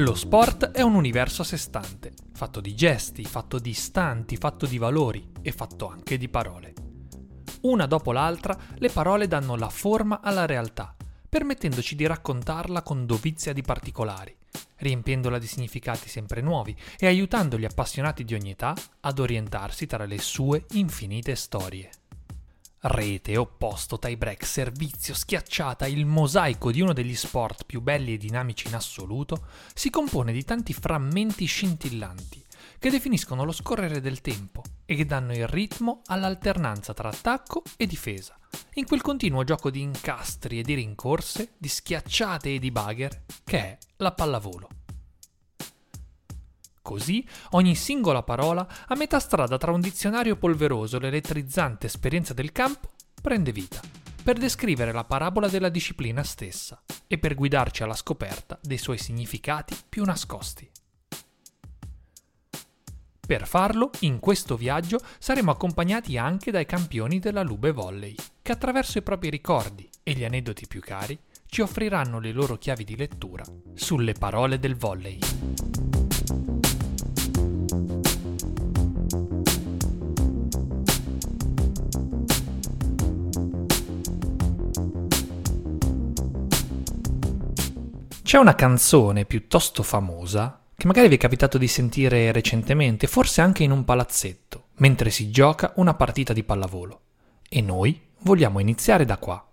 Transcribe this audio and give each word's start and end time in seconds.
Lo 0.00 0.14
sport 0.14 0.70
è 0.70 0.80
un 0.80 0.94
universo 0.94 1.42
a 1.42 1.44
sé 1.44 1.58
stante, 1.58 2.14
fatto 2.32 2.62
di 2.62 2.74
gesti, 2.74 3.22
fatto 3.22 3.58
di 3.58 3.68
istanti, 3.68 4.38
fatto 4.38 4.64
di 4.64 4.78
valori 4.78 5.30
e 5.42 5.52
fatto 5.52 5.88
anche 5.88 6.16
di 6.16 6.30
parole. 6.30 6.72
Una 7.62 7.84
dopo 7.84 8.10
l'altra, 8.10 8.56
le 8.76 8.88
parole 8.88 9.28
danno 9.28 9.56
la 9.56 9.68
forma 9.68 10.22
alla 10.22 10.46
realtà, 10.46 10.96
permettendoci 11.28 11.96
di 11.96 12.06
raccontarla 12.06 12.80
con 12.80 13.04
dovizia 13.04 13.52
di 13.52 13.60
particolari, 13.60 14.34
riempiendola 14.78 15.38
di 15.38 15.46
significati 15.46 16.08
sempre 16.08 16.40
nuovi 16.40 16.74
e 16.98 17.06
aiutando 17.06 17.58
gli 17.58 17.66
appassionati 17.66 18.24
di 18.24 18.32
ogni 18.32 18.52
età 18.52 18.74
ad 19.00 19.18
orientarsi 19.18 19.84
tra 19.84 20.06
le 20.06 20.18
sue 20.18 20.64
infinite 20.70 21.34
storie. 21.34 21.90
Rete, 22.82 23.36
opposto, 23.36 23.98
tie 23.98 24.16
break, 24.16 24.46
servizio, 24.46 25.12
schiacciata, 25.12 25.86
il 25.86 26.06
mosaico 26.06 26.72
di 26.72 26.80
uno 26.80 26.94
degli 26.94 27.14
sport 27.14 27.66
più 27.66 27.82
belli 27.82 28.14
e 28.14 28.16
dinamici 28.16 28.68
in 28.68 28.74
assoluto, 28.74 29.48
si 29.74 29.90
compone 29.90 30.32
di 30.32 30.44
tanti 30.44 30.72
frammenti 30.72 31.44
scintillanti 31.44 32.42
che 32.78 32.88
definiscono 32.88 33.44
lo 33.44 33.52
scorrere 33.52 34.00
del 34.00 34.22
tempo 34.22 34.62
e 34.86 34.94
che 34.94 35.04
danno 35.04 35.34
il 35.34 35.46
ritmo 35.46 36.00
all'alternanza 36.06 36.94
tra 36.94 37.10
attacco 37.10 37.62
e 37.76 37.86
difesa, 37.86 38.38
in 38.74 38.86
quel 38.86 39.02
continuo 39.02 39.44
gioco 39.44 39.68
di 39.68 39.82
incastri 39.82 40.60
e 40.60 40.62
di 40.62 40.72
rincorse, 40.72 41.52
di 41.58 41.68
schiacciate 41.68 42.54
e 42.54 42.58
di 42.58 42.70
bagger 42.70 43.24
che 43.44 43.58
è 43.58 43.78
la 43.96 44.12
pallavolo. 44.12 44.79
Così 46.90 47.24
ogni 47.50 47.76
singola 47.76 48.24
parola, 48.24 48.66
a 48.88 48.96
metà 48.96 49.20
strada 49.20 49.56
tra 49.58 49.70
un 49.70 49.80
dizionario 49.80 50.34
polveroso 50.34 50.96
e 50.96 50.98
l'elettrizzante 50.98 51.86
esperienza 51.86 52.34
del 52.34 52.50
campo, 52.50 52.90
prende 53.22 53.52
vita, 53.52 53.80
per 54.24 54.36
descrivere 54.36 54.90
la 54.90 55.04
parabola 55.04 55.46
della 55.46 55.68
disciplina 55.68 56.24
stessa 56.24 56.82
e 57.06 57.16
per 57.16 57.36
guidarci 57.36 57.84
alla 57.84 57.94
scoperta 57.94 58.58
dei 58.60 58.76
suoi 58.76 58.98
significati 58.98 59.76
più 59.88 60.02
nascosti. 60.02 60.68
Per 63.24 63.46
farlo, 63.46 63.90
in 64.00 64.18
questo 64.18 64.56
viaggio 64.56 64.98
saremo 65.20 65.52
accompagnati 65.52 66.18
anche 66.18 66.50
dai 66.50 66.66
campioni 66.66 67.20
della 67.20 67.42
Lube 67.42 67.70
Volley, 67.70 68.16
che 68.42 68.50
attraverso 68.50 68.98
i 68.98 69.02
propri 69.02 69.30
ricordi 69.30 69.88
e 70.02 70.14
gli 70.14 70.24
aneddoti 70.24 70.66
più 70.66 70.80
cari 70.80 71.16
ci 71.46 71.60
offriranno 71.60 72.18
le 72.18 72.32
loro 72.32 72.58
chiavi 72.58 72.82
di 72.82 72.96
lettura 72.96 73.44
sulle 73.74 74.14
parole 74.14 74.58
del 74.58 74.74
volley. 74.74 75.79
C'è 88.30 88.38
una 88.38 88.54
canzone 88.54 89.24
piuttosto 89.24 89.82
famosa 89.82 90.60
che 90.76 90.86
magari 90.86 91.08
vi 91.08 91.16
è 91.16 91.18
capitato 91.18 91.58
di 91.58 91.66
sentire 91.66 92.30
recentemente, 92.30 93.08
forse 93.08 93.40
anche 93.40 93.64
in 93.64 93.72
un 93.72 93.84
palazzetto, 93.84 94.66
mentre 94.76 95.10
si 95.10 95.32
gioca 95.32 95.72
una 95.78 95.94
partita 95.94 96.32
di 96.32 96.44
pallavolo. 96.44 97.00
E 97.48 97.60
noi 97.60 98.00
vogliamo 98.20 98.60
iniziare 98.60 99.04
da 99.04 99.16
qua. 99.16 99.44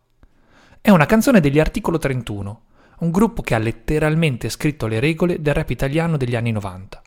È 0.79 0.91
una 0.91 1.07
canzone 1.07 1.39
degli 1.39 1.59
Articolo 1.59 1.97
31, 1.97 2.61
un 2.99 3.09
gruppo 3.09 3.41
che 3.41 3.55
ha 3.55 3.57
letteralmente 3.57 4.47
scritto 4.47 4.85
le 4.85 4.99
regole 4.99 5.41
del 5.41 5.55
rap 5.55 5.71
italiano 5.71 6.15
degli 6.15 6.35
anni 6.35 6.51
90, 6.51 7.01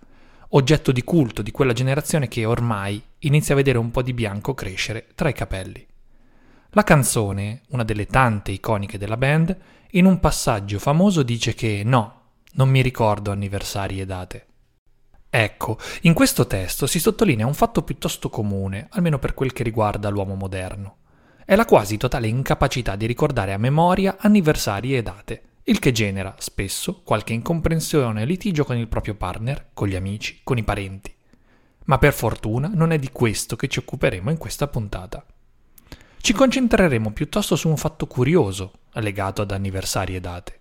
oggetto 0.48 0.90
di 0.90 1.04
culto 1.04 1.40
di 1.40 1.52
quella 1.52 1.72
generazione 1.72 2.26
che 2.26 2.46
ormai 2.46 3.00
inizia 3.20 3.54
a 3.54 3.58
vedere 3.58 3.78
un 3.78 3.92
po' 3.92 4.02
di 4.02 4.12
bianco 4.12 4.54
crescere 4.54 5.06
tra 5.14 5.28
i 5.28 5.34
capelli. 5.34 5.86
La 6.74 6.84
canzone, 6.84 7.62
una 7.70 7.82
delle 7.82 8.06
tante 8.06 8.52
iconiche 8.52 8.96
della 8.96 9.16
band, 9.16 9.56
in 9.92 10.04
un 10.04 10.20
passaggio 10.20 10.78
famoso 10.78 11.24
dice 11.24 11.52
che 11.52 11.82
no, 11.84 12.20
non 12.52 12.68
mi 12.68 12.80
ricordo 12.80 13.32
anniversari 13.32 14.00
e 14.00 14.06
date. 14.06 14.46
Ecco, 15.28 15.78
in 16.02 16.14
questo 16.14 16.46
testo 16.46 16.86
si 16.86 17.00
sottolinea 17.00 17.44
un 17.44 17.54
fatto 17.54 17.82
piuttosto 17.82 18.28
comune, 18.28 18.86
almeno 18.90 19.18
per 19.18 19.34
quel 19.34 19.52
che 19.52 19.64
riguarda 19.64 20.10
l'uomo 20.10 20.36
moderno. 20.36 20.98
È 21.44 21.56
la 21.56 21.64
quasi 21.64 21.96
totale 21.96 22.28
incapacità 22.28 22.94
di 22.94 23.06
ricordare 23.06 23.52
a 23.52 23.58
memoria 23.58 24.18
anniversari 24.20 24.96
e 24.96 25.02
date, 25.02 25.42
il 25.64 25.80
che 25.80 25.90
genera, 25.90 26.36
spesso, 26.38 27.02
qualche 27.02 27.32
incomprensione 27.32 28.22
e 28.22 28.26
litigio 28.26 28.64
con 28.64 28.76
il 28.76 28.86
proprio 28.86 29.16
partner, 29.16 29.70
con 29.74 29.88
gli 29.88 29.96
amici, 29.96 30.38
con 30.44 30.56
i 30.56 30.62
parenti. 30.62 31.12
Ma 31.86 31.98
per 31.98 32.12
fortuna 32.12 32.70
non 32.72 32.92
è 32.92 32.98
di 33.00 33.10
questo 33.10 33.56
che 33.56 33.66
ci 33.66 33.80
occuperemo 33.80 34.30
in 34.30 34.38
questa 34.38 34.68
puntata. 34.68 35.26
Ci 36.22 36.34
concentreremo 36.34 37.12
piuttosto 37.12 37.56
su 37.56 37.68
un 37.68 37.78
fatto 37.78 38.06
curioso 38.06 38.72
legato 38.94 39.40
ad 39.40 39.52
anniversari 39.52 40.14
e 40.14 40.20
date. 40.20 40.58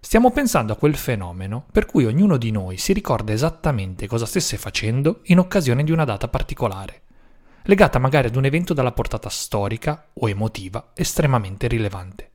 Stiamo 0.00 0.30
pensando 0.30 0.72
a 0.72 0.76
quel 0.76 0.96
fenomeno 0.96 1.66
per 1.70 1.84
cui 1.84 2.06
ognuno 2.06 2.38
di 2.38 2.50
noi 2.50 2.78
si 2.78 2.94
ricorda 2.94 3.34
esattamente 3.34 4.06
cosa 4.06 4.24
stesse 4.24 4.56
facendo 4.56 5.20
in 5.24 5.38
occasione 5.38 5.84
di 5.84 5.92
una 5.92 6.04
data 6.04 6.28
particolare, 6.28 7.02
legata 7.64 7.98
magari 7.98 8.28
ad 8.28 8.36
un 8.36 8.46
evento 8.46 8.72
dalla 8.72 8.92
portata 8.92 9.28
storica 9.28 10.08
o 10.14 10.30
emotiva 10.30 10.92
estremamente 10.94 11.68
rilevante. 11.68 12.30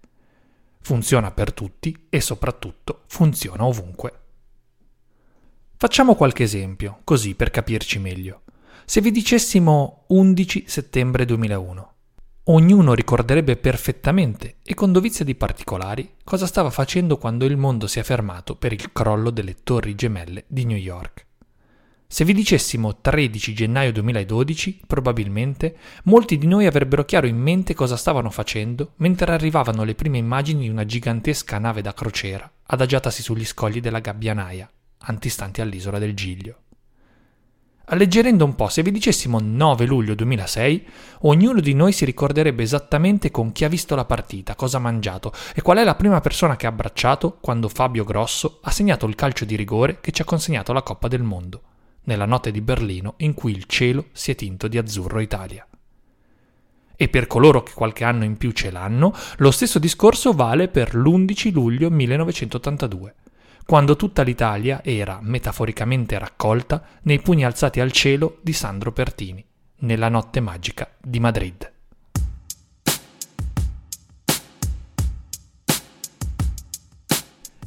Funziona 0.81 1.31
per 1.31 1.51
tutti 1.51 2.05
e 2.09 2.21
soprattutto 2.21 3.05
funziona 3.07 3.65
ovunque. 3.65 4.19
Facciamo 5.77 6.13
qualche 6.13 6.43
esempio, 6.43 6.99
così 7.03 7.33
per 7.33 7.49
capirci 7.49 7.97
meglio. 7.97 8.43
Se 8.85 9.01
vi 9.01 9.09
dicessimo 9.09 10.05
11 10.09 10.65
settembre 10.67 11.25
2001, 11.25 11.93
ognuno 12.47 12.93
ricorderebbe 12.93 13.55
perfettamente 13.55 14.57
e 14.63 14.73
con 14.75 14.91
dovizia 14.91 15.25
di 15.25 15.35
particolari 15.35 16.15
cosa 16.23 16.45
stava 16.45 16.69
facendo 16.69 17.17
quando 17.17 17.45
il 17.45 17.57
mondo 17.57 17.87
si 17.87 17.99
è 17.99 18.03
fermato 18.03 18.55
per 18.55 18.71
il 18.71 18.91
crollo 18.91 19.31
delle 19.31 19.55
torri 19.63 19.95
gemelle 19.95 20.43
di 20.47 20.65
New 20.65 20.77
York. 20.77 21.25
Se 22.07 22.23
vi 22.23 22.33
dicessimo 22.33 23.01
13 23.01 23.53
gennaio 23.53 23.91
2012, 23.91 24.81
probabilmente 24.85 25.75
molti 26.03 26.37
di 26.37 26.45
noi 26.45 26.67
avrebbero 26.67 27.03
chiaro 27.03 27.25
in 27.25 27.37
mente 27.37 27.73
cosa 27.73 27.97
stavano 27.97 28.29
facendo 28.29 28.91
mentre 28.97 29.31
arrivavano 29.31 29.83
le 29.83 29.95
prime 29.95 30.19
immagini 30.19 30.61
di 30.61 30.69
una 30.69 30.85
gigantesca 30.85 31.57
nave 31.57 31.81
da 31.81 31.93
crociera 31.93 32.49
adagiatasi 32.67 33.21
sugli 33.21 33.45
scogli 33.45 33.79
della 33.79 33.99
Gabbianaia, 33.99 34.69
antistanti 34.99 35.61
all'isola 35.61 35.99
del 35.99 36.15
Giglio. 36.15 36.64
Alleggerendo 37.87 38.45
un 38.45 38.55
po', 38.55 38.67
se 38.67 38.81
vi 38.81 38.89
dicessimo 38.89 39.39
9 39.39 39.85
luglio 39.85 40.15
2006, 40.15 40.87
ognuno 41.21 41.59
di 41.59 41.75
noi 41.75 41.91
si 41.91 42.03
ricorderebbe 42.03 42.63
esattamente 42.63 43.29
con 43.29 43.51
chi 43.51 43.63
ha 43.63 43.69
visto 43.69 43.93
la 43.93 44.05
partita, 44.05 44.55
cosa 44.55 44.77
ha 44.77 44.79
mangiato 44.79 45.31
e 45.53 45.61
qual 45.61 45.77
è 45.77 45.83
la 45.83 45.93
prima 45.93 46.19
persona 46.19 46.55
che 46.55 46.65
ha 46.65 46.69
abbracciato 46.69 47.37
quando 47.39 47.69
Fabio 47.69 48.03
Grosso 48.03 48.57
ha 48.63 48.71
segnato 48.71 49.05
il 49.05 49.13
calcio 49.13 49.45
di 49.45 49.55
rigore 49.55 49.99
che 50.01 50.11
ci 50.11 50.23
ha 50.23 50.25
consegnato 50.25 50.73
la 50.73 50.81
Coppa 50.81 51.07
del 51.07 51.21
Mondo, 51.21 51.61
nella 52.05 52.25
notte 52.25 52.49
di 52.49 52.61
Berlino 52.61 53.13
in 53.17 53.35
cui 53.35 53.51
il 53.51 53.65
cielo 53.65 54.05
si 54.13 54.31
è 54.31 54.35
tinto 54.35 54.67
di 54.67 54.79
azzurro 54.79 55.19
Italia. 55.19 55.67
E 56.95 57.07
per 57.07 57.27
coloro 57.27 57.61
che 57.61 57.73
qualche 57.75 58.03
anno 58.03 58.23
in 58.23 58.37
più 58.37 58.49
ce 58.49 58.71
l'hanno, 58.71 59.13
lo 59.37 59.51
stesso 59.51 59.77
discorso 59.77 60.31
vale 60.33 60.69
per 60.69 60.95
l'11 60.95 61.51
luglio 61.51 61.91
1982 61.91 63.13
quando 63.65 63.95
tutta 63.95 64.21
l'Italia 64.21 64.83
era 64.83 65.17
metaforicamente 65.21 66.19
raccolta 66.19 66.83
nei 67.01 67.19
pugni 67.19 67.45
alzati 67.45 67.79
al 67.79 67.91
cielo 67.91 68.37
di 68.41 68.53
Sandro 68.53 68.91
Pertini, 68.91 69.43
nella 69.79 70.07
notte 70.07 70.39
magica 70.39 70.87
di 71.01 71.19
Madrid. 71.19 71.73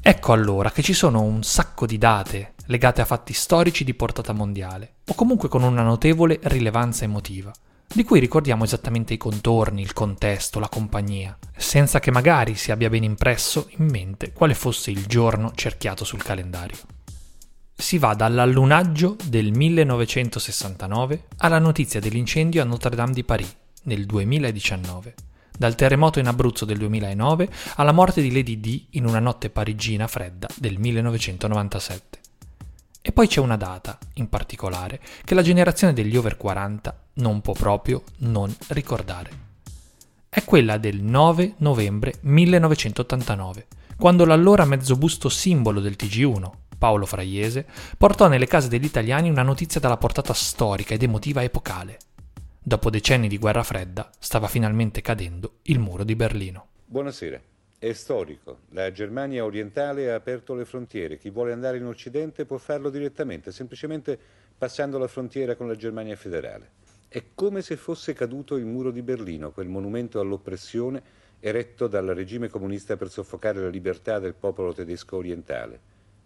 Ecco 0.00 0.32
allora 0.32 0.70
che 0.70 0.82
ci 0.82 0.94
sono 0.94 1.20
un 1.20 1.42
sacco 1.42 1.84
di 1.84 1.98
date 1.98 2.54
legate 2.66 3.00
a 3.00 3.04
fatti 3.04 3.32
storici 3.32 3.82
di 3.82 3.94
portata 3.94 4.32
mondiale, 4.32 4.98
o 5.08 5.14
comunque 5.14 5.48
con 5.48 5.64
una 5.64 5.82
notevole 5.82 6.38
rilevanza 6.42 7.04
emotiva, 7.04 7.52
di 7.92 8.04
cui 8.04 8.20
ricordiamo 8.20 8.64
esattamente 8.64 9.14
i 9.14 9.16
contorni, 9.16 9.80
il 9.80 9.94
contesto, 9.94 10.60
la 10.60 10.68
compagnia, 10.68 11.36
senza 11.56 12.00
che 12.00 12.10
magari 12.10 12.54
si 12.54 12.70
abbia 12.70 12.90
ben 12.90 13.02
impresso 13.02 13.68
in 13.78 13.86
mente 13.86 14.32
quale 14.32 14.54
fosse 14.54 14.90
il 14.90 15.06
giorno 15.06 15.52
cerchiato 15.54 16.04
sul 16.04 16.22
calendario. 16.22 16.76
Si 17.74 17.96
va 17.96 18.14
dall'allunaggio 18.14 19.16
del 19.24 19.52
1969 19.52 21.24
alla 21.38 21.58
notizia 21.58 22.00
dell'incendio 22.00 22.60
a 22.60 22.66
Notre-Dame 22.66 23.12
di 23.12 23.24
Paris 23.24 23.56
nel 23.84 24.04
2019, 24.04 25.14
dal 25.56 25.74
terremoto 25.74 26.18
in 26.18 26.26
Abruzzo 26.26 26.64
del 26.64 26.78
2009 26.78 27.48
alla 27.76 27.92
morte 27.92 28.20
di 28.20 28.32
Lady 28.32 28.60
D 28.60 28.86
in 28.90 29.06
una 29.06 29.18
notte 29.18 29.48
parigina 29.48 30.06
fredda 30.06 30.46
del 30.56 30.78
1997. 30.78 32.18
E 33.00 33.12
poi 33.12 33.26
c'è 33.26 33.40
una 33.40 33.56
data, 33.56 33.96
in 34.14 34.28
particolare, 34.28 35.00
che 35.24 35.34
la 35.34 35.42
generazione 35.42 35.94
degli 35.94 36.16
over 36.16 36.36
40 36.36 37.06
non 37.18 37.40
può 37.40 37.52
proprio 37.52 38.02
non 38.18 38.54
ricordare. 38.68 39.46
È 40.28 40.44
quella 40.44 40.78
del 40.78 41.00
9 41.00 41.54
novembre 41.58 42.14
1989, 42.20 43.66
quando 43.96 44.24
l'allora 44.24 44.64
mezzobusto 44.64 45.28
simbolo 45.28 45.80
del 45.80 45.96
TG1, 45.98 46.50
Paolo 46.76 47.06
Fraiese, 47.06 47.66
portò 47.96 48.28
nelle 48.28 48.46
case 48.46 48.68
degli 48.68 48.84
italiani 48.84 49.30
una 49.30 49.42
notizia 49.42 49.80
dalla 49.80 49.96
portata 49.96 50.32
storica 50.32 50.94
ed 50.94 51.02
emotiva 51.02 51.42
epocale. 51.42 51.98
Dopo 52.60 52.90
decenni 52.90 53.28
di 53.28 53.38
guerra 53.38 53.62
fredda, 53.62 54.10
stava 54.18 54.46
finalmente 54.46 55.00
cadendo 55.00 55.54
il 55.62 55.78
muro 55.78 56.04
di 56.04 56.14
Berlino. 56.14 56.66
Buonasera. 56.84 57.40
È 57.78 57.92
storico. 57.92 58.58
La 58.70 58.92
Germania 58.92 59.44
orientale 59.44 60.10
ha 60.10 60.16
aperto 60.16 60.54
le 60.54 60.64
frontiere. 60.64 61.16
Chi 61.16 61.30
vuole 61.30 61.52
andare 61.52 61.78
in 61.78 61.86
Occidente 61.86 62.44
può 62.44 62.58
farlo 62.58 62.90
direttamente, 62.90 63.52
semplicemente 63.52 64.18
passando 64.58 64.98
la 64.98 65.06
frontiera 65.08 65.54
con 65.54 65.68
la 65.68 65.76
Germania 65.76 66.16
federale. 66.16 66.70
È 67.10 67.24
come 67.34 67.62
se 67.62 67.76
fosse 67.76 68.12
caduto 68.12 68.56
il 68.56 68.66
muro 68.66 68.90
di 68.90 69.00
Berlino, 69.00 69.50
quel 69.50 69.68
monumento 69.68 70.20
all'oppressione 70.20 71.02
eretto 71.40 71.86
dal 71.86 72.04
regime 72.08 72.48
comunista 72.48 72.98
per 72.98 73.08
soffocare 73.08 73.62
la 73.62 73.70
libertà 73.70 74.18
del 74.18 74.34
popolo 74.34 74.74
tedesco 74.74 75.16
orientale. 75.16 75.80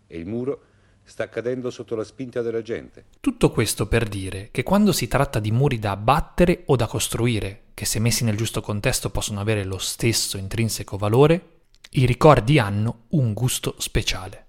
E 0.09 0.19
il 0.19 0.27
muro 0.27 0.63
sta 1.05 1.29
cadendo 1.29 1.71
sotto 1.71 1.95
la 1.95 2.03
spinta 2.03 2.43
della 2.43 2.63
gente. 2.63 3.05
Tutto 3.21 3.51
questo 3.51 3.87
per 3.87 4.09
dire 4.09 4.49
che 4.51 4.65
quando 4.65 4.91
si 4.91 5.07
tratta 5.07 5.39
di 5.39 5.53
muri 5.53 5.79
da 5.79 5.93
abbattere 5.93 6.65
o 6.67 6.75
da 6.75 6.89
costruire, 6.89 7.67
che 7.75 7.85
se 7.85 8.01
messi 8.01 8.25
nel 8.25 8.37
giusto 8.37 8.61
contesto 8.61 9.11
possono 9.11 9.39
avere 9.39 9.63
lo 9.63 9.79
stesso 9.79 10.37
intrinseco 10.37 10.97
valore, 10.97 11.61
i 11.91 12.07
ricordi 12.07 12.59
hanno 12.59 13.05
un 13.11 13.33
gusto 13.35 13.77
speciale. 13.79 14.47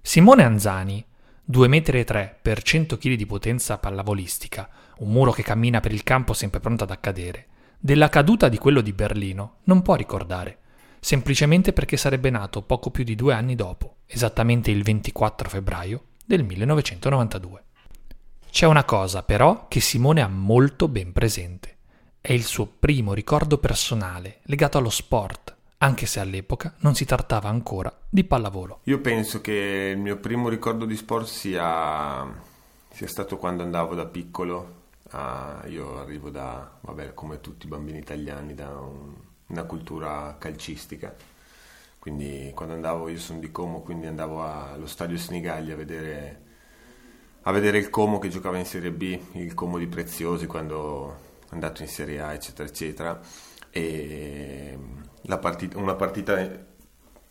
Simone 0.00 0.42
Anzani, 0.42 1.04
2,3 1.50 2.24
m 2.24 2.34
per 2.42 2.62
100 2.62 2.96
kg 2.96 3.14
di 3.14 3.26
potenza 3.26 3.78
pallavolistica, 3.78 4.68
un 4.98 5.10
muro 5.10 5.32
che 5.32 5.42
cammina 5.42 5.80
per 5.80 5.92
il 5.92 6.02
campo 6.02 6.32
sempre 6.32 6.60
pronto 6.60 6.84
ad 6.84 6.90
accadere, 6.90 7.46
della 7.78 8.08
caduta 8.08 8.48
di 8.48 8.58
quello 8.58 8.80
di 8.80 8.92
Berlino 8.92 9.56
non 9.64 9.82
può 9.82 9.94
ricordare, 9.94 10.58
semplicemente 11.00 11.74
perché 11.74 11.98
sarebbe 11.98 12.30
nato 12.30 12.62
poco 12.62 12.90
più 12.90 13.04
di 13.04 13.14
due 13.14 13.34
anni 13.34 13.54
dopo, 13.54 13.96
esattamente 14.06 14.70
il 14.70 14.82
24 14.82 15.48
febbraio 15.50 16.04
del 16.24 16.44
1992. 16.44 17.64
C'è 18.50 18.66
una 18.66 18.84
cosa 18.84 19.22
però 19.22 19.66
che 19.68 19.80
Simone 19.80 20.22
ha 20.22 20.28
molto 20.28 20.88
ben 20.88 21.12
presente. 21.12 21.76
È 22.20 22.32
il 22.32 22.44
suo 22.44 22.66
primo 22.66 23.12
ricordo 23.12 23.58
personale 23.58 24.38
legato 24.44 24.78
allo 24.78 24.90
sport, 24.90 25.54
anche 25.78 26.06
se 26.06 26.20
all'epoca 26.20 26.74
non 26.78 26.94
si 26.94 27.04
trattava 27.04 27.50
ancora 27.50 27.94
di 28.08 28.24
pallavolo. 28.24 28.80
Io 28.84 29.00
penso 29.00 29.42
che 29.42 29.90
il 29.92 29.98
mio 29.98 30.16
primo 30.16 30.48
ricordo 30.48 30.86
di 30.86 30.96
sport 30.96 31.26
sia, 31.26 32.26
sia 32.90 33.08
stato 33.08 33.36
quando 33.36 33.62
andavo 33.62 33.94
da 33.94 34.06
piccolo. 34.06 34.83
Uh, 35.14 35.68
io 35.68 36.00
arrivo 36.00 36.28
da, 36.28 36.68
vabbè, 36.80 37.14
come 37.14 37.40
tutti 37.40 37.66
i 37.66 37.68
bambini 37.68 37.98
italiani, 37.98 38.52
da 38.52 38.70
un, 38.70 39.14
una 39.46 39.62
cultura 39.62 40.34
calcistica. 40.40 41.14
Quindi 42.00 42.50
quando 42.52 42.74
andavo, 42.74 43.08
io 43.08 43.18
sono 43.20 43.38
di 43.38 43.52
Como, 43.52 43.82
quindi 43.82 44.06
andavo 44.06 44.42
allo 44.42 44.86
stadio 44.86 45.16
Senigallia 45.16 45.74
a 45.74 45.76
vedere, 45.76 46.42
a 47.42 47.52
vedere 47.52 47.78
il 47.78 47.90
Como 47.90 48.18
che 48.18 48.28
giocava 48.28 48.58
in 48.58 48.64
Serie 48.64 48.90
B, 48.90 49.20
il 49.34 49.54
Como 49.54 49.78
di 49.78 49.86
Preziosi 49.86 50.46
quando 50.46 51.16
andato 51.50 51.82
in 51.82 51.88
Serie 51.88 52.20
A, 52.20 52.32
eccetera, 52.32 52.68
eccetera. 52.68 53.20
E 53.70 54.76
la 55.22 55.38
partita, 55.38 55.78
una 55.78 55.94
partita, 55.94 56.34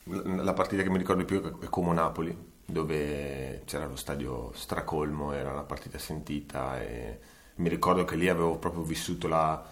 la 0.05 0.53
partita 0.53 0.83
che 0.83 0.89
mi 0.89 0.99
ricordo 0.99 1.25
più 1.25 1.59
è 1.59 1.67
Como 1.67 1.91
Napoli, 1.91 2.33
dove 2.65 3.63
c'era 3.65 3.87
lo 3.87 3.97
stadio 3.97 4.53
stracolmo, 4.53 5.33
era 5.33 5.51
una 5.51 5.63
partita 5.63 5.97
sentita 5.97 6.81
e 6.81 7.41
mi 7.55 7.69
ricordo 7.69 8.03
che 8.05 8.15
lì 8.15 8.29
avevo 8.29 8.57
proprio 8.57 8.83
vissuto 8.83 9.27
la, 9.27 9.63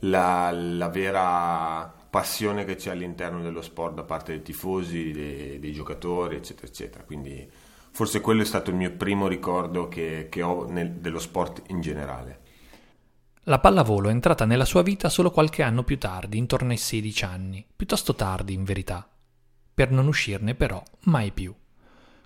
la, 0.00 0.50
la 0.50 0.88
vera 0.88 1.94
passione 2.10 2.64
che 2.64 2.76
c'è 2.76 2.90
all'interno 2.90 3.42
dello 3.42 3.62
sport 3.62 3.94
da 3.94 4.02
parte 4.02 4.32
dei 4.32 4.42
tifosi, 4.42 5.10
dei, 5.12 5.58
dei, 5.58 5.72
giocatori, 5.72 6.36
eccetera, 6.36 6.66
eccetera. 6.66 7.04
Quindi 7.04 7.48
forse 7.90 8.20
quello 8.20 8.42
è 8.42 8.46
stato 8.46 8.70
il 8.70 8.76
mio 8.76 8.92
primo 8.92 9.26
ricordo 9.26 9.88
che, 9.88 10.28
che 10.30 10.42
ho 10.42 10.66
nel, 10.66 10.92
dello 10.92 11.18
sport 11.18 11.62
in 11.68 11.80
generale. 11.80 12.40
La 13.48 13.60
pallavolo 13.60 14.08
è 14.08 14.12
entrata 14.12 14.44
nella 14.44 14.64
sua 14.64 14.82
vita 14.82 15.08
solo 15.08 15.30
qualche 15.30 15.62
anno 15.62 15.84
più 15.84 15.98
tardi, 15.98 16.36
intorno 16.36 16.70
ai 16.70 16.78
16 16.78 17.24
anni, 17.24 17.64
piuttosto 17.76 18.14
tardi 18.14 18.54
in 18.54 18.64
verità, 18.64 19.08
per 19.72 19.90
non 19.90 20.08
uscirne 20.08 20.54
però 20.54 20.82
mai 21.02 21.30
più. 21.30 21.54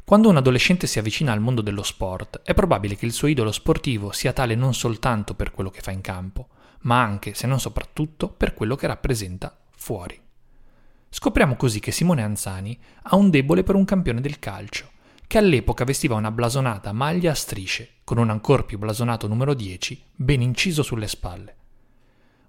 Quando 0.04 0.28
un 0.28 0.36
adolescente 0.36 0.86
si 0.86 0.98
avvicina 0.98 1.32
al 1.32 1.40
mondo 1.40 1.60
dello 1.60 1.82
sport, 1.82 2.42
è 2.42 2.54
probabile 2.54 2.96
che 2.96 3.06
il 3.06 3.12
suo 3.12 3.28
idolo 3.28 3.52
sportivo 3.52 4.10
sia 4.10 4.32
tale 4.32 4.54
non 4.54 4.74
soltanto 4.74 5.34
per 5.34 5.52
quello 5.52 5.70
che 5.70 5.80
fa 5.80 5.92
in 5.92 6.00
campo, 6.00 6.48
ma 6.82 7.00
anche, 7.00 7.34
se 7.34 7.46
non 7.46 7.60
soprattutto, 7.60 8.28
per 8.28 8.54
quello 8.54 8.74
che 8.74 8.86
rappresenta 8.86 9.56
fuori. 9.76 10.20
Scopriamo 11.08 11.56
così 11.56 11.80
che 11.80 11.90
Simone 11.90 12.22
Anzani 12.22 12.78
ha 13.02 13.16
un 13.16 13.30
debole 13.30 13.62
per 13.62 13.74
un 13.74 13.84
campione 13.84 14.20
del 14.20 14.38
calcio, 14.38 14.90
che 15.26 15.38
all'epoca 15.38 15.84
vestiva 15.84 16.16
una 16.16 16.30
blasonata 16.30 16.92
maglia 16.92 17.30
a 17.30 17.34
strisce, 17.34 17.98
con 18.02 18.18
un 18.18 18.30
ancor 18.30 18.64
più 18.64 18.78
blasonato 18.78 19.28
numero 19.28 19.54
10 19.54 20.02
ben 20.16 20.40
inciso 20.40 20.82
sulle 20.82 21.06
spalle. 21.06 21.56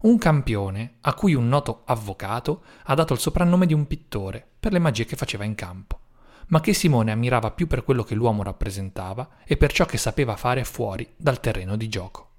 Un 0.01 0.17
campione 0.17 0.95
a 1.01 1.13
cui 1.13 1.35
un 1.35 1.47
noto 1.47 1.83
avvocato 1.85 2.63
ha 2.85 2.95
dato 2.95 3.13
il 3.13 3.19
soprannome 3.19 3.67
di 3.67 3.75
un 3.75 3.85
pittore 3.85 4.43
per 4.59 4.71
le 4.71 4.79
magie 4.79 5.05
che 5.05 5.15
faceva 5.15 5.43
in 5.43 5.53
campo, 5.53 5.99
ma 6.47 6.61
che 6.61 6.73
Simone 6.73 7.11
ammirava 7.11 7.51
più 7.51 7.67
per 7.67 7.83
quello 7.83 8.03
che 8.03 8.15
l'uomo 8.15 8.43
rappresentava 8.43 9.29
e 9.45 9.57
per 9.57 9.71
ciò 9.71 9.85
che 9.85 9.97
sapeva 9.97 10.35
fare 10.35 10.63
fuori 10.63 11.07
dal 11.15 11.39
terreno 11.39 11.75
di 11.75 11.87
gioco. 11.87 12.29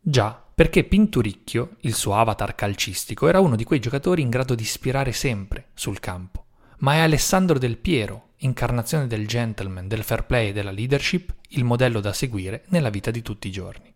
Già, 0.00 0.42
perché 0.54 0.84
Pinturicchio, 0.84 1.76
il 1.80 1.94
suo 1.94 2.14
avatar 2.14 2.54
calcistico, 2.54 3.28
era 3.28 3.40
uno 3.40 3.56
di 3.56 3.64
quei 3.64 3.80
giocatori 3.80 4.22
in 4.22 4.30
grado 4.30 4.54
di 4.54 4.62
ispirare 4.62 5.12
sempre 5.12 5.68
sul 5.74 6.00
campo, 6.00 6.44
ma 6.78 6.94
è 6.94 6.98
Alessandro 6.98 7.58
Del 7.58 7.76
Piero 7.76 8.26
incarnazione 8.38 9.06
del 9.06 9.26
gentleman, 9.26 9.88
del 9.88 10.02
fair 10.02 10.24
play 10.24 10.48
e 10.48 10.52
della 10.52 10.70
leadership, 10.70 11.34
il 11.50 11.64
modello 11.64 12.00
da 12.00 12.12
seguire 12.12 12.64
nella 12.68 12.90
vita 12.90 13.10
di 13.10 13.22
tutti 13.22 13.48
i 13.48 13.52
giorni. 13.52 13.92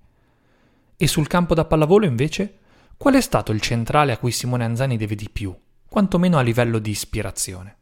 E 0.96 1.06
sul 1.06 1.26
campo 1.26 1.54
da 1.54 1.64
pallavolo 1.64 2.06
invece, 2.06 2.58
qual 2.96 3.14
è 3.14 3.20
stato 3.20 3.52
il 3.52 3.60
centrale 3.60 4.12
a 4.12 4.18
cui 4.18 4.30
Simone 4.30 4.64
Anzani 4.64 4.96
deve 4.96 5.14
di 5.14 5.28
più, 5.30 5.54
quantomeno 5.88 6.38
a 6.38 6.42
livello 6.42 6.78
di 6.78 6.90
ispirazione? 6.90 7.76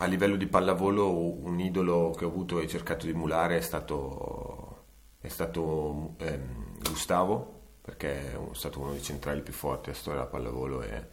A 0.00 0.06
livello 0.06 0.36
di 0.36 0.46
pallavolo 0.46 1.12
un 1.12 1.58
idolo 1.58 2.10
che 2.10 2.24
ho 2.24 2.28
avuto 2.28 2.60
e 2.60 2.68
cercato 2.68 3.04
di 3.04 3.12
emulare 3.12 3.56
è 3.56 3.60
stato, 3.60 4.84
è 5.18 5.26
stato 5.26 6.14
ehm, 6.18 6.78
Gustavo, 6.88 7.60
perché 7.80 8.32
è 8.32 8.38
stato 8.52 8.80
uno 8.80 8.92
dei 8.92 9.02
centrali 9.02 9.42
più 9.42 9.52
forti 9.52 9.86
della 9.86 9.96
storia 9.96 10.20
della 10.20 10.30
pallavolo 10.30 10.82
e, 10.82 11.06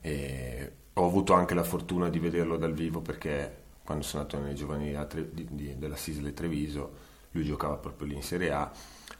e 0.00 0.72
ho 0.94 1.06
avuto 1.06 1.34
anche 1.34 1.54
la 1.54 1.62
fortuna 1.62 2.08
di 2.08 2.18
vederlo 2.18 2.56
dal 2.56 2.72
vivo 2.72 3.00
perché 3.00 3.64
quando 3.84 4.02
sono 4.02 4.22
andato 4.22 4.42
nei 4.42 4.56
giovani 4.56 4.92
Tre, 5.06 5.30
di, 5.32 5.46
di, 5.50 5.78
della 5.78 5.96
Sisle 5.96 6.34
Treviso, 6.34 6.96
lui 7.30 7.44
giocava 7.44 7.76
proprio 7.76 8.08
lì 8.08 8.14
in 8.16 8.22
Serie 8.24 8.50
A 8.50 8.72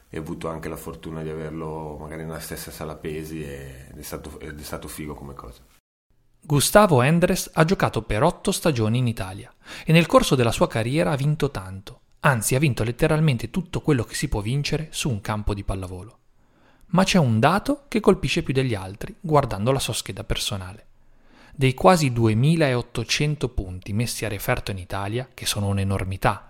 e 0.09 0.17
ho 0.17 0.21
avuto 0.21 0.49
anche 0.49 0.67
la 0.67 0.75
fortuna 0.75 1.21
di 1.23 1.29
averlo 1.29 1.95
magari 1.97 2.25
nella 2.25 2.39
stessa 2.39 2.71
sala 2.71 2.95
pesi 2.95 3.41
ed 3.41 3.97
è 3.97 4.01
stato, 4.01 4.37
ed 4.41 4.59
è 4.59 4.63
stato 4.63 4.89
figo 4.89 5.13
come 5.13 5.33
cosa. 5.33 5.61
Gustavo 6.47 7.01
Endres 7.01 7.49
ha 7.55 7.65
giocato 7.65 8.03
per 8.03 8.23
otto 8.23 8.53
stagioni 8.53 8.99
in 8.99 9.07
Italia 9.07 9.53
e 9.83 9.91
nel 9.91 10.05
corso 10.05 10.33
della 10.33 10.53
sua 10.53 10.69
carriera 10.69 11.11
ha 11.11 11.17
vinto 11.17 11.51
tanto, 11.51 11.99
anzi 12.21 12.55
ha 12.55 12.59
vinto 12.59 12.85
letteralmente 12.85 13.49
tutto 13.49 13.81
quello 13.81 14.05
che 14.05 14.15
si 14.15 14.29
può 14.29 14.39
vincere 14.39 14.87
su 14.91 15.09
un 15.09 15.19
campo 15.19 15.53
di 15.53 15.65
pallavolo. 15.65 16.19
Ma 16.91 17.03
c'è 17.03 17.17
un 17.17 17.41
dato 17.41 17.83
che 17.89 17.99
colpisce 17.99 18.43
più 18.43 18.53
degli 18.53 18.75
altri 18.75 19.13
guardando 19.19 19.73
la 19.73 19.79
sua 19.79 19.91
scheda 19.91 20.23
personale. 20.23 20.85
Dei 21.53 21.73
quasi 21.73 22.13
2800 22.13 23.49
punti 23.49 23.91
messi 23.91 24.23
a 24.23 24.29
referto 24.29 24.71
in 24.71 24.77
Italia, 24.77 25.27
che 25.33 25.45
sono 25.45 25.67
un'enormità, 25.67 26.47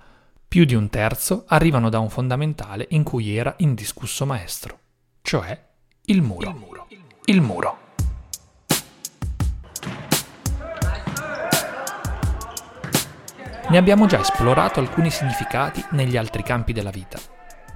più 0.47 0.65
di 0.65 0.75
un 0.75 0.89
terzo 0.89 1.45
arrivano 1.47 1.89
da 1.89 1.97
un 1.97 2.11
fondamentale 2.11 2.85
in 2.91 3.01
cui 3.01 3.35
era 3.35 3.55
indiscusso 3.57 4.27
maestro, 4.27 4.79
cioè 5.23 5.59
il 6.05 6.21
muro. 6.21 6.49
Il 6.51 6.55
muro. 6.55 6.87
Il 7.25 7.41
muro. 7.41 7.86
Ne 13.69 13.77
abbiamo 13.77 14.05
già 14.05 14.21
esplorato 14.21 14.79
alcuni 14.79 15.11
significati 15.11 15.83
negli 15.91 16.15
altri 16.15 16.41
campi 16.41 16.71
della 16.71 16.89
vita. 16.89 17.19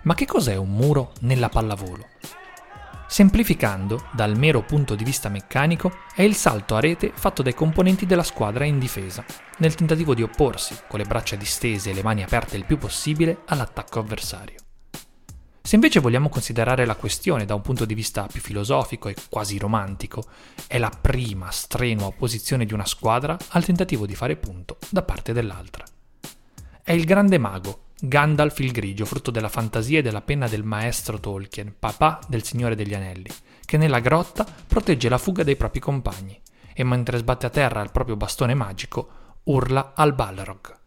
Ma 0.04 0.14
che 0.14 0.26
cos'è 0.26 0.56
un 0.56 0.70
muro 0.70 1.12
nella 1.22 1.50
pallavolo? 1.50 2.08
Semplificando, 3.08 4.08
dal 4.14 4.38
mero 4.38 4.64
punto 4.64 4.96
di 4.96 5.04
vista 5.04 5.28
meccanico, 5.28 5.92
è 6.16 6.22
il 6.22 6.34
salto 6.34 6.78
a 6.78 6.80
rete 6.80 7.12
fatto 7.14 7.42
dai 7.42 7.54
componenti 7.54 8.06
della 8.06 8.24
squadra 8.24 8.64
in 8.64 8.80
difesa, 8.80 9.26
nel 9.58 9.76
tentativo 9.76 10.16
di 10.16 10.24
opporsi, 10.24 10.78
con 10.88 10.98
le 10.98 11.06
braccia 11.06 11.36
distese 11.36 11.90
e 11.90 11.94
le 11.94 12.04
mani 12.04 12.24
aperte 12.24 12.56
il 12.56 12.64
più 12.64 12.78
possibile, 12.78 13.40
all'attacco 13.48 14.00
avversario. 14.00 14.61
Se 15.72 15.78
invece 15.78 16.02
vogliamo 16.02 16.28
considerare 16.28 16.84
la 16.84 16.98
questione 16.98 17.46
da 17.46 17.56
un 17.56 17.62
punto 17.62 17.86
di 17.86 17.94
vista 17.94 18.28
più 18.30 18.42
filosofico 18.42 19.08
e 19.08 19.16
quasi 19.30 19.58
romantico, 19.58 20.26
è 20.68 20.78
la 20.78 20.90
prima 20.90 21.50
strenua 21.50 22.08
opposizione 22.08 22.66
di 22.66 22.74
una 22.74 22.86
squadra 22.86 23.38
al 23.52 23.64
tentativo 23.64 24.06
di 24.06 24.14
fare 24.14 24.36
punto 24.36 24.80
da 24.90 25.02
parte 25.02 25.32
dell'altra. 25.32 25.86
È 26.84 26.92
il 26.92 27.06
grande 27.06 27.38
mago, 27.38 27.84
Gandalf 28.02 28.60
il 28.60 28.74
Grigio, 28.74 29.06
frutto 29.06 29.32
della 29.32 29.48
fantasia 29.48 30.00
e 30.00 30.02
della 30.02 30.20
penna 30.20 30.50
del 30.50 30.66
maestro 30.66 31.22
Tolkien, 31.22 31.74
papà 31.80 32.20
del 32.28 32.44
Signore 32.44 32.76
degli 32.76 32.94
Anelli, 32.94 33.30
che 33.64 33.78
nella 33.78 34.02
grotta 34.02 34.46
protegge 34.68 35.08
la 35.08 35.18
fuga 35.18 35.44
dei 35.44 35.56
propri 35.56 35.80
compagni 35.80 36.38
e 36.74 36.84
mentre 36.84 37.18
sbatte 37.18 37.46
a 37.46 37.50
terra 37.50 37.82
il 37.82 37.92
proprio 37.92 38.18
bastone 38.18 38.56
magico 38.56 39.10
urla 39.44 39.94
al 39.96 40.14
Balrog. 40.14 40.80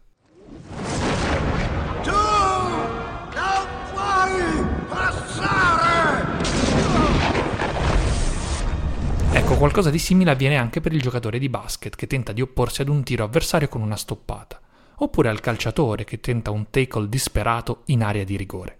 Qualcosa 9.65 9.89
di 9.89 9.97
simile 9.97 10.29
avviene 10.29 10.57
anche 10.57 10.79
per 10.79 10.93
il 10.93 11.01
giocatore 11.01 11.39
di 11.39 11.49
basket 11.49 11.95
che 11.95 12.05
tenta 12.05 12.31
di 12.31 12.41
opporsi 12.41 12.83
ad 12.83 12.87
un 12.87 13.01
tiro 13.01 13.23
avversario 13.23 13.67
con 13.67 13.81
una 13.81 13.95
stoppata 13.95 14.61
oppure 14.97 15.27
al 15.27 15.39
calciatore 15.39 16.03
che 16.03 16.19
tenta 16.19 16.51
un 16.51 16.69
tackle 16.69 17.09
disperato 17.09 17.81
in 17.85 18.03
area 18.03 18.23
di 18.23 18.37
rigore. 18.37 18.79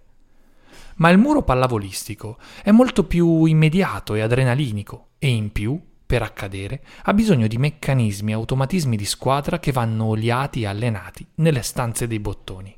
Ma 0.98 1.10
il 1.10 1.18
muro 1.18 1.42
pallavolistico 1.42 2.38
è 2.62 2.70
molto 2.70 3.02
più 3.02 3.46
immediato 3.46 4.14
e 4.14 4.20
adrenalinico 4.20 5.08
e 5.18 5.26
in 5.26 5.50
più, 5.50 5.76
per 6.06 6.22
accadere, 6.22 6.84
ha 7.02 7.12
bisogno 7.12 7.48
di 7.48 7.58
meccanismi 7.58 8.30
e 8.30 8.34
automatismi 8.34 8.96
di 8.96 9.06
squadra 9.06 9.58
che 9.58 9.72
vanno 9.72 10.04
oliati 10.04 10.62
e 10.62 10.66
allenati 10.66 11.26
nelle 11.34 11.62
stanze 11.62 12.06
dei 12.06 12.20
bottoni. 12.20 12.74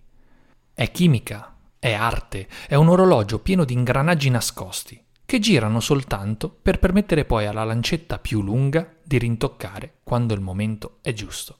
È 0.73 0.91
chimica, 0.91 1.59
è 1.79 1.93
arte, 1.93 2.49
è 2.69 2.75
un 2.75 2.89
orologio 2.89 3.39
pieno 3.41 3.67
di 3.67 3.75
ingranaggi 3.75 4.31
nascosti 4.31 4.99
che 5.29 5.41
girano 5.41 5.79
soltanto 5.81 6.49
per 6.49 6.79
permettere 6.79 7.27
poi 7.27 7.45
alla 7.45 7.63
lancetta 7.63 8.19
più 8.19 8.41
lunga 8.41 8.95
di 9.03 9.19
rintoccare 9.19 9.97
quando 10.03 10.33
il 10.33 10.41
momento 10.41 11.01
è 11.03 11.13
giusto 11.13 11.59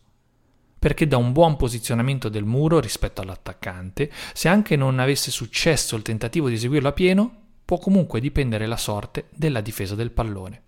perché 0.79 1.07
da 1.07 1.19
un 1.19 1.33
buon 1.33 1.57
posizionamento 1.57 2.31
del 2.31 2.45
muro 2.45 2.81
rispetto 2.81 3.21
all'attaccante, 3.21 4.11
se 4.33 4.49
anche 4.49 4.75
non 4.77 5.01
avesse 5.01 5.31
successo 5.31 5.97
il 5.97 6.03
tentativo 6.03 6.49
di 6.49 6.55
eseguirlo 6.55 6.89
a 6.89 6.93
pieno, 6.93 7.43
può 7.65 7.79
comunque 7.79 8.21
dipendere 8.21 8.65
la 8.65 8.77
sorte 8.77 9.27
della 9.35 9.61
difesa 9.61 9.97
del 9.97 10.13
pallone. 10.13 10.63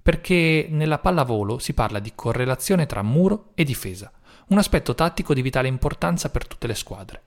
Perché 0.00 0.68
nella 0.70 1.00
pallavolo 1.00 1.58
si 1.58 1.74
parla 1.74 1.98
di 1.98 2.12
correlazione 2.14 2.86
tra 2.86 3.02
muro 3.02 3.50
e 3.54 3.64
difesa, 3.64 4.10
un 4.46 4.58
aspetto 4.58 4.94
tattico 4.94 5.34
di 5.34 5.42
vitale 5.42 5.68
importanza 5.68 6.30
per 6.30 6.46
tutte 6.46 6.68
le 6.68 6.74
squadre. 6.74 7.22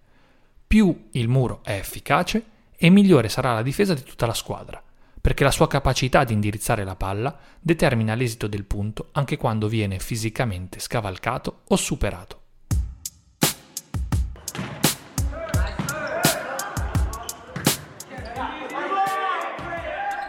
Più 0.66 1.10
il 1.12 1.28
muro 1.28 1.60
è 1.62 1.74
efficace 1.74 2.44
e 2.84 2.90
migliore 2.90 3.30
sarà 3.30 3.54
la 3.54 3.62
difesa 3.62 3.94
di 3.94 4.02
tutta 4.02 4.26
la 4.26 4.34
squadra 4.34 4.82
perché 5.22 5.44
la 5.44 5.52
sua 5.52 5.68
capacità 5.68 6.24
di 6.24 6.34
indirizzare 6.34 6.84
la 6.84 6.96
palla 6.96 7.38
determina 7.60 8.16
l'esito 8.16 8.48
del 8.48 8.66
punto 8.66 9.10
anche 9.12 9.38
quando 9.38 9.68
viene 9.68 10.00
fisicamente 10.00 10.80
scavalcato 10.80 11.62
o 11.68 11.76
superato. 11.76 12.40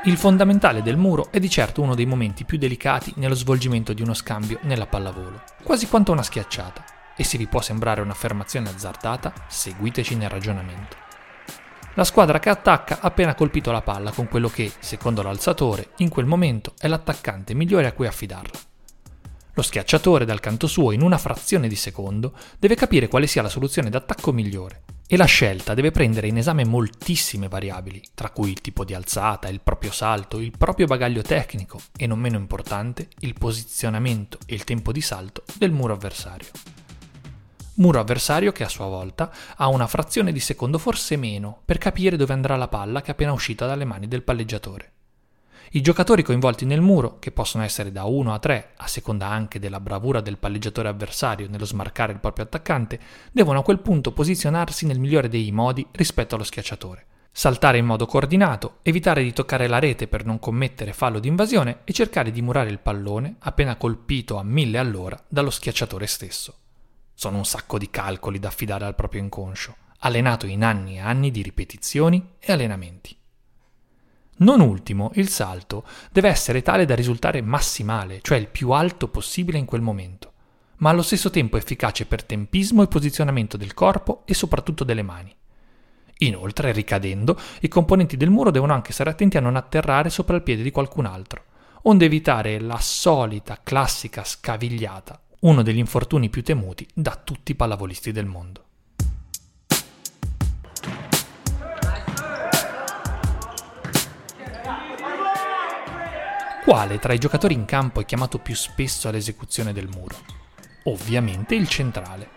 Il 0.05 0.19
fondamentale 0.19 0.83
del 0.83 0.99
muro 0.99 1.31
è 1.31 1.39
di 1.39 1.49
certo 1.49 1.81
uno 1.81 1.95
dei 1.95 2.07
momenti 2.07 2.45
più 2.45 2.59
delicati 2.59 3.15
nello 3.17 3.35
svolgimento 3.35 3.95
di 3.95 4.03
uno 4.03 4.13
scambio 4.13 4.59
nella 4.63 4.87
pallavolo, 4.87 5.43
quasi 5.63 5.87
quanto 5.87 6.13
una 6.13 6.25
schiacciata, 6.25 6.85
e 7.17 7.25
se 7.25 7.39
vi 7.39 7.47
può 7.47 7.63
sembrare 7.63 8.03
un'affermazione 8.03 8.69
azzardata, 8.69 9.33
seguiteci 9.47 10.17
nel 10.17 10.29
ragionamento. 10.29 11.12
La 11.95 12.05
squadra 12.05 12.39
che 12.39 12.49
attacca 12.49 13.01
ha 13.01 13.07
appena 13.09 13.35
colpito 13.35 13.71
la 13.71 13.83
palla 13.83 14.13
con 14.13 14.27
quello 14.27 14.49
che, 14.49 14.73
secondo 14.79 15.21
l'alzatore, 15.21 15.91
in 15.99 16.09
quel 16.09 16.25
momento 16.25 16.73
è 16.79 16.89
l'attaccante 16.89 17.53
migliore 17.53 17.87
a 17.87 17.93
cui 17.93 18.07
affidarla. 18.07 18.59
Lo 19.53 19.61
schiacciatore, 19.61 20.25
dal 20.25 20.41
canto 20.41 20.67
suo, 20.67 20.93
in 20.93 21.03
una 21.03 21.19
frazione 21.19 21.69
di 21.69 21.77
secondo, 21.77 22.33
deve 22.59 22.77
capire 22.77 23.09
quale 23.09 23.27
sia 23.27 23.43
la 23.43 23.51
soluzione 23.51 23.91
d'attacco 23.91 24.33
migliore 24.33 24.85
e 25.07 25.19
la 25.19 25.27
scelta 25.27 25.75
deve 25.75 25.91
prendere 25.91 26.29
in 26.29 26.39
esame 26.39 26.65
moltissime 26.65 27.49
variabili, 27.49 28.03
tra 28.15 28.31
cui 28.31 28.49
il 28.51 28.63
tipo 28.63 28.87
di 28.87 28.95
alzata, 28.95 29.49
il 29.49 29.61
proprio 29.61 29.93
salto, 29.93 30.39
il 30.39 30.55
proprio 30.57 30.87
bagaglio 30.87 31.21
tecnico 31.21 31.79
e, 31.95 32.07
non 32.07 32.19
meno 32.19 32.39
importante, 32.39 33.09
il 33.19 33.35
posizionamento 33.35 34.39
e 34.47 34.55
il 34.55 34.65
tempo 34.65 34.93
di 34.93 35.03
salto 35.03 35.43
del 35.59 35.73
muro 35.73 35.93
avversario 35.93 36.49
muro 37.75 38.01
avversario 38.01 38.53
che 38.53 38.65
a 38.65 38.69
sua 38.69 38.87
volta 38.87 39.33
ha 39.57 39.69
una 39.69 39.87
frazione 39.87 40.33
di 40.33 40.41
secondo 40.41 40.79
forse 40.79 41.17
meno 41.17 41.61
per 41.65 41.79
capire 41.79 42.17
dove 42.17 42.33
andrà 42.33 42.57
la 42.57 42.69
palla 42.69 43.01
che 43.01 43.09
è 43.09 43.11
appena 43.13 43.33
uscita 43.33 43.67
dalle 43.67 43.85
mani 43.85 44.09
del 44.09 44.23
palleggiatore. 44.23 44.93
I 45.75 45.81
giocatori 45.81 46.23
coinvolti 46.23 46.67
nel 46.67 46.83
muro, 46.83 47.19
che 47.19 47.33
possono 47.33 47.65
essere 47.65 47.91
da 47.91 48.05
1 48.05 48.35
a 48.35 48.39
3, 48.39 48.73
a 48.77 48.87
seconda 48.87 49.29
anche 49.29 49.59
della 49.59 49.81
bravura 49.81 50.21
del 50.21 50.37
palleggiatore 50.37 50.89
avversario 50.89 51.49
nello 51.49 51.65
smarcare 51.65 52.13
il 52.13 52.21
proprio 52.21 52.45
attaccante, 52.45 53.01
devono 53.33 53.61
a 53.61 53.63
quel 53.63 53.79
punto 53.79 54.13
posizionarsi 54.13 54.85
nel 54.85 54.99
migliore 54.99 55.31
dei 55.31 55.51
modi 55.51 55.87
rispetto 55.93 56.35
allo 56.35 56.45
schiacciatore. 56.45 57.07
Saltare 57.33 57.79
in 57.79 57.87
modo 57.87 58.05
coordinato, 58.05 58.81
evitare 58.83 59.23
di 59.23 59.33
toccare 59.33 59.67
la 59.67 59.79
rete 59.79 60.09
per 60.09 60.27
non 60.27 60.39
commettere 60.39 60.93
fallo 60.93 61.19
di 61.19 61.29
invasione 61.29 61.79
e 61.85 61.95
cercare 61.95 62.31
di 62.31 62.43
murare 62.43 62.69
il 62.69 62.79
pallone 62.79 63.37
appena 63.39 63.77
colpito 63.77 64.37
a 64.37 64.43
mille 64.43 64.77
all'ora 64.77 65.19
dallo 65.27 65.49
schiacciatore 65.49 66.07
stesso. 66.07 66.57
Sono 67.23 67.37
un 67.37 67.45
sacco 67.45 67.79
di 67.79 67.89
calcoli 67.89 68.41
da 68.41 68.49
affidare 68.49 68.85
al 68.85 68.97
proprio 68.97 69.21
inconscio, 69.21 69.77
allenato 70.01 70.47
in 70.47 70.65
anni 70.65 70.97
e 70.97 70.99
anni 70.99 71.31
di 71.31 71.41
ripetizioni 71.41 72.31
e 72.41 72.51
allenamenti. 72.51 73.17
Non 74.39 74.61
ultimo, 74.61 75.13
il 75.15 75.29
salto 75.29 75.85
deve 76.11 76.29
essere 76.29 76.63
tale 76.63 76.85
da 76.85 76.97
risultare 76.97 77.41
massimale, 77.41 78.19
cioè 78.23 78.39
il 78.39 78.49
più 78.49 78.71
alto 78.71 79.07
possibile 79.07 79.59
in 79.59 79.67
quel 79.67 79.83
momento, 79.83 80.33
ma 80.79 80.91
allo 80.91 81.03
stesso 81.03 81.31
tempo 81.31 81.57
efficace 81.57 82.07
per 82.07 82.25
tempismo 82.25 82.83
e 82.83 82.89
posizionamento 82.89 83.57
del 83.57 83.73
corpo 83.73 84.23
e 84.25 84.35
soprattutto 84.35 84.83
delle 84.83 85.03
mani. 85.03 85.33
Inoltre, 86.19 86.73
ricadendo, 86.73 87.39
i 87.61 87.69
componenti 87.69 88.17
del 88.17 88.31
muro 88.31 88.51
devono 88.51 88.73
anche 88.73 88.93
stare 88.93 89.11
attenti 89.11 89.37
a 89.37 89.41
non 89.41 89.55
atterrare 89.55 90.11
sopra 90.11 90.35
il 90.35 90.43
piede 90.43 90.65
di 90.65 90.73
qualcun 90.73 91.07
altro, 91.07 91.45
onde 91.83 92.05
evitare 92.05 92.59
la 92.59 92.81
solita 92.81 93.61
classica 93.63 94.25
scavigliata 94.25 95.22
uno 95.43 95.63
degli 95.63 95.79
infortuni 95.79 96.29
più 96.29 96.43
temuti 96.43 96.87
da 96.95 97.17
tutti 97.17 97.53
i 97.53 97.55
pallavolisti 97.57 98.13
del 98.13 98.27
mondo. 98.27 98.65
Quale 106.65 106.99
tra 107.01 107.13
i 107.13 107.19
giocatori 107.19 107.55
in 107.55 107.65
campo 107.65 108.01
è 108.01 108.05
chiamato 108.05 108.39
più 108.39 108.55
spesso 108.55 109.09
all'esecuzione 109.09 109.73
del 109.73 109.89
muro? 109.89 110.15
Ovviamente 110.85 111.57
il 111.57 111.67
centrale, 111.67 112.31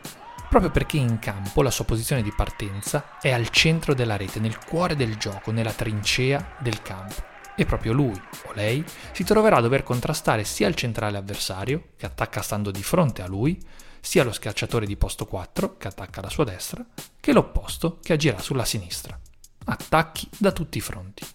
proprio 0.50 0.71
perché 0.71 0.97
in 0.97 1.19
campo 1.19 1.62
la 1.62 1.69
sua 1.69 1.85
posizione 1.85 2.24
di 2.24 2.33
partenza 2.35 3.19
è 3.21 3.31
al 3.31 3.50
centro 3.50 3.93
della 3.93 4.17
rete, 4.17 4.39
nel 4.39 4.57
cuore 4.57 4.95
del 4.95 5.17
gioco, 5.17 5.51
nella 5.51 5.74
trincea 5.74 6.55
del 6.59 6.81
campo 6.81 7.33
e 7.55 7.65
proprio 7.65 7.93
lui 7.93 8.19
o 8.45 8.53
lei 8.53 8.83
si 9.12 9.24
troverà 9.24 9.57
a 9.57 9.62
dover 9.62 9.83
contrastare 9.83 10.43
sia 10.43 10.67
il 10.67 10.75
centrale 10.75 11.17
avversario, 11.17 11.89
che 11.97 12.05
attacca 12.05 12.41
stando 12.41 12.71
di 12.71 12.83
fronte 12.83 13.21
a 13.21 13.27
lui, 13.27 13.59
sia 14.00 14.24
lo 14.24 14.31
schiacciatore 14.31 14.85
di 14.85 14.97
posto 14.97 15.25
4, 15.25 15.77
che 15.77 15.88
attacca 15.88 16.19
alla 16.19 16.29
sua 16.29 16.43
destra, 16.43 16.85
che 17.19 17.33
l'opposto, 17.33 18.00
che 18.01 18.13
agirà 18.13 18.39
sulla 18.39 18.65
sinistra. 18.65 19.19
Attacchi 19.65 20.29
da 20.38 20.51
tutti 20.51 20.77
i 20.77 20.81
fronti. 20.81 21.25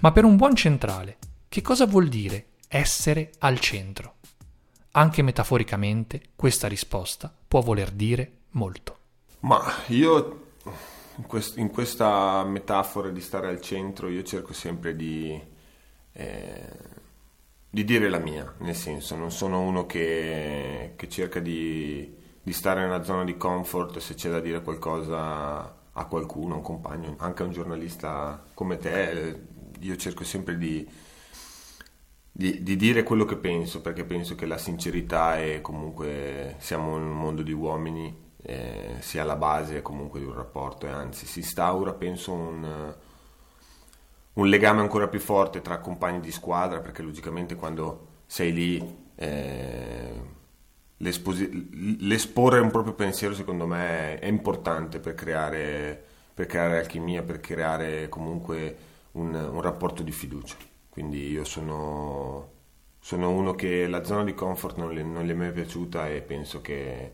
Ma 0.00 0.12
per 0.12 0.24
un 0.24 0.36
buon 0.36 0.54
centrale, 0.54 1.18
che 1.48 1.62
cosa 1.62 1.86
vuol 1.86 2.08
dire 2.08 2.50
essere 2.68 3.32
al 3.38 3.58
centro? 3.58 4.14
Anche 4.92 5.22
metaforicamente, 5.22 6.22
questa 6.36 6.68
risposta 6.68 7.32
può 7.48 7.60
voler 7.60 7.90
dire 7.90 8.32
molto. 8.50 8.98
Ma 9.40 9.60
io 9.88 10.52
in, 11.56 11.70
questa 11.70 12.44
metafora 12.44 13.08
di 13.08 13.20
stare 13.20 13.48
al 13.48 13.60
centro, 13.60 14.08
io 14.08 14.22
cerco 14.22 14.52
sempre 14.52 14.94
di 14.94 15.49
eh, 16.20 16.88
di 17.70 17.84
dire 17.84 18.08
la 18.08 18.18
mia, 18.18 18.52
nel 18.58 18.74
senso 18.74 19.16
non 19.16 19.30
sono 19.30 19.60
uno 19.62 19.86
che, 19.86 20.92
che 20.96 21.08
cerca 21.08 21.40
di, 21.40 22.16
di, 22.42 22.52
stare 22.52 22.80
nella 22.82 23.04
zona 23.04 23.24
di 23.24 23.36
comfort 23.36 23.98
se 23.98 24.14
c'è 24.14 24.28
da 24.28 24.40
dire 24.40 24.60
qualcosa 24.62 25.76
a 25.92 26.04
qualcuno, 26.06 26.54
a 26.54 26.56
un 26.58 26.62
compagno, 26.62 27.14
anche 27.18 27.42
a 27.42 27.46
un 27.46 27.52
giornalista 27.52 28.44
come 28.54 28.76
te, 28.78 29.40
io 29.78 29.96
cerco 29.96 30.24
sempre 30.24 30.58
di, 30.58 30.86
di, 32.30 32.62
di, 32.62 32.76
dire 32.76 33.02
quello 33.02 33.24
che 33.24 33.36
penso, 33.36 33.80
perché 33.80 34.04
penso 34.04 34.34
che 34.34 34.46
la 34.46 34.58
sincerità 34.58 35.38
è 35.38 35.60
comunque, 35.60 36.56
siamo 36.58 36.96
in 36.96 37.04
un 37.04 37.16
mondo 37.16 37.42
di 37.42 37.52
uomini, 37.52 38.28
eh, 38.42 38.96
sia 38.98 39.24
la 39.24 39.36
base 39.36 39.80
comunque 39.82 40.18
di 40.18 40.26
un 40.26 40.34
rapporto 40.34 40.86
e 40.86 40.90
anzi 40.90 41.24
si 41.24 41.38
instaura, 41.38 41.92
penso, 41.92 42.32
un 42.32 42.94
un 44.40 44.48
legame 44.48 44.80
ancora 44.80 45.06
più 45.06 45.20
forte 45.20 45.60
tra 45.60 45.78
compagni 45.78 46.20
di 46.20 46.32
squadra, 46.32 46.80
perché 46.80 47.02
logicamente 47.02 47.54
quando 47.54 48.06
sei 48.26 48.52
lì 48.52 48.96
eh, 49.14 50.12
l'esporre 50.96 52.60
un 52.60 52.70
proprio 52.70 52.94
pensiero 52.94 53.34
secondo 53.34 53.66
me 53.66 54.18
è 54.18 54.26
importante 54.26 54.98
per 54.98 55.14
creare, 55.14 56.02
per 56.32 56.46
creare 56.46 56.78
alchimia, 56.78 57.22
per 57.22 57.40
creare 57.40 58.08
comunque 58.08 58.76
un, 59.12 59.34
un 59.34 59.60
rapporto 59.60 60.02
di 60.02 60.12
fiducia. 60.12 60.56
Quindi 60.88 61.30
io 61.30 61.44
sono, 61.44 62.50
sono, 62.98 63.30
uno 63.30 63.54
che 63.54 63.86
la 63.86 64.04
zona 64.04 64.24
di 64.24 64.34
comfort 64.34 64.76
non 64.78 64.92
le, 64.92 65.02
non 65.02 65.26
le 65.26 65.32
è 65.32 65.36
mai 65.36 65.52
piaciuta 65.52 66.08
e 66.08 66.22
penso 66.22 66.60
che 66.62 67.12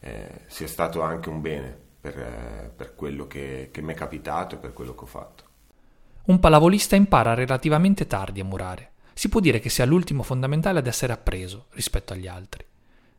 eh, 0.00 0.40
sia 0.46 0.68
stato 0.68 1.02
anche 1.02 1.28
un 1.28 1.40
bene 1.40 1.76
per, 2.00 2.72
per 2.76 2.94
quello 2.94 3.26
che, 3.26 3.70
che 3.72 3.82
mi 3.82 3.92
è 3.92 3.96
capitato 3.96 4.54
e 4.54 4.58
per 4.58 4.72
quello 4.72 4.94
che 4.94 5.02
ho 5.02 5.06
fatto. 5.06 5.50
Un 6.24 6.38
pallavolista 6.38 6.94
impara 6.94 7.34
relativamente 7.34 8.06
tardi 8.06 8.38
a 8.38 8.44
murare. 8.44 8.92
Si 9.12 9.28
può 9.28 9.40
dire 9.40 9.58
che 9.58 9.68
sia 9.68 9.84
l'ultimo 9.84 10.22
fondamentale 10.22 10.78
ad 10.78 10.86
essere 10.86 11.12
appreso 11.12 11.66
rispetto 11.70 12.12
agli 12.12 12.28
altri. 12.28 12.64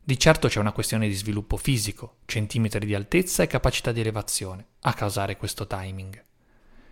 Di 0.01 0.17
certo 0.17 0.48
c'è 0.48 0.62
una 0.62 0.72
questione 0.72 1.10
di 1.10 1.13
sviluppo 1.13 1.57
fisico, 1.57 2.19
centimetri 2.24 2.86
di 2.86 2.95
altezza 2.95 3.43
e 3.43 3.48
capacità 3.48 3.91
di 3.91 4.00
elevazione, 4.00 4.67
a 4.81 4.93
causare 4.93 5.36
questo 5.36 5.67
timing. 5.67 6.24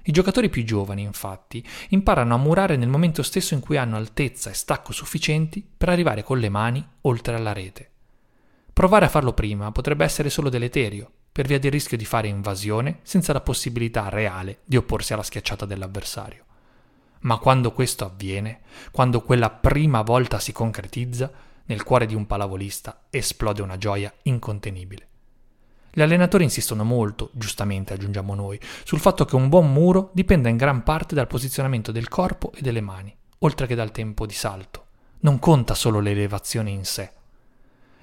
I 0.03 0.11
giocatori 0.11 0.49
più 0.49 0.65
giovani, 0.65 1.03
infatti, 1.03 1.65
imparano 1.89 2.35
a 2.35 2.37
murare 2.37 2.75
nel 2.75 2.89
momento 2.89 3.23
stesso 3.23 3.53
in 3.53 3.61
cui 3.61 3.77
hanno 3.77 3.95
altezza 3.95 4.49
e 4.49 4.53
stacco 4.53 4.91
sufficienti 4.91 5.65
per 5.77 5.87
arrivare 5.87 6.23
con 6.23 6.39
le 6.39 6.49
mani 6.49 6.85
oltre 7.01 7.35
alla 7.35 7.53
rete. 7.53 7.89
Provare 8.73 9.05
a 9.05 9.09
farlo 9.09 9.33
prima 9.33 9.71
potrebbe 9.71 10.03
essere 10.03 10.29
solo 10.29 10.49
deleterio, 10.49 11.11
per 11.31 11.47
via 11.47 11.59
del 11.59 11.71
rischio 11.71 11.97
di 11.97 12.05
fare 12.05 12.27
invasione 12.27 12.99
senza 13.03 13.31
la 13.33 13.41
possibilità 13.41 14.09
reale 14.09 14.59
di 14.65 14.75
opporsi 14.75 15.13
alla 15.13 15.23
schiacciata 15.23 15.65
dell'avversario. 15.65 16.45
Ma 17.21 17.37
quando 17.37 17.71
questo 17.71 18.05
avviene, 18.05 18.61
quando 18.91 19.21
quella 19.21 19.49
prima 19.49 20.01
volta 20.01 20.39
si 20.39 20.51
concretizza, 20.51 21.31
nel 21.65 21.83
cuore 21.83 22.05
di 22.05 22.15
un 22.15 22.25
pallavolista 22.25 23.03
esplode 23.09 23.61
una 23.61 23.77
gioia 23.77 24.11
incontenibile. 24.23 25.07
Gli 25.93 26.01
allenatori 26.01 26.43
insistono 26.43 26.83
molto, 26.83 27.29
giustamente 27.33 27.93
aggiungiamo 27.93 28.33
noi, 28.33 28.59
sul 28.83 28.99
fatto 28.99 29.25
che 29.25 29.35
un 29.35 29.49
buon 29.49 29.71
muro 29.71 30.09
dipenda 30.13 30.49
in 30.49 30.57
gran 30.57 30.83
parte 30.83 31.15
dal 31.15 31.27
posizionamento 31.27 31.91
del 31.91 32.07
corpo 32.07 32.51
e 32.55 32.61
delle 32.61 32.81
mani, 32.81 33.15
oltre 33.39 33.67
che 33.67 33.75
dal 33.75 33.91
tempo 33.91 34.25
di 34.25 34.33
salto. 34.33 34.87
Non 35.19 35.37
conta 35.39 35.75
solo 35.75 35.99
l'elevazione 35.99 36.71
in 36.71 36.85
sé. 36.85 37.11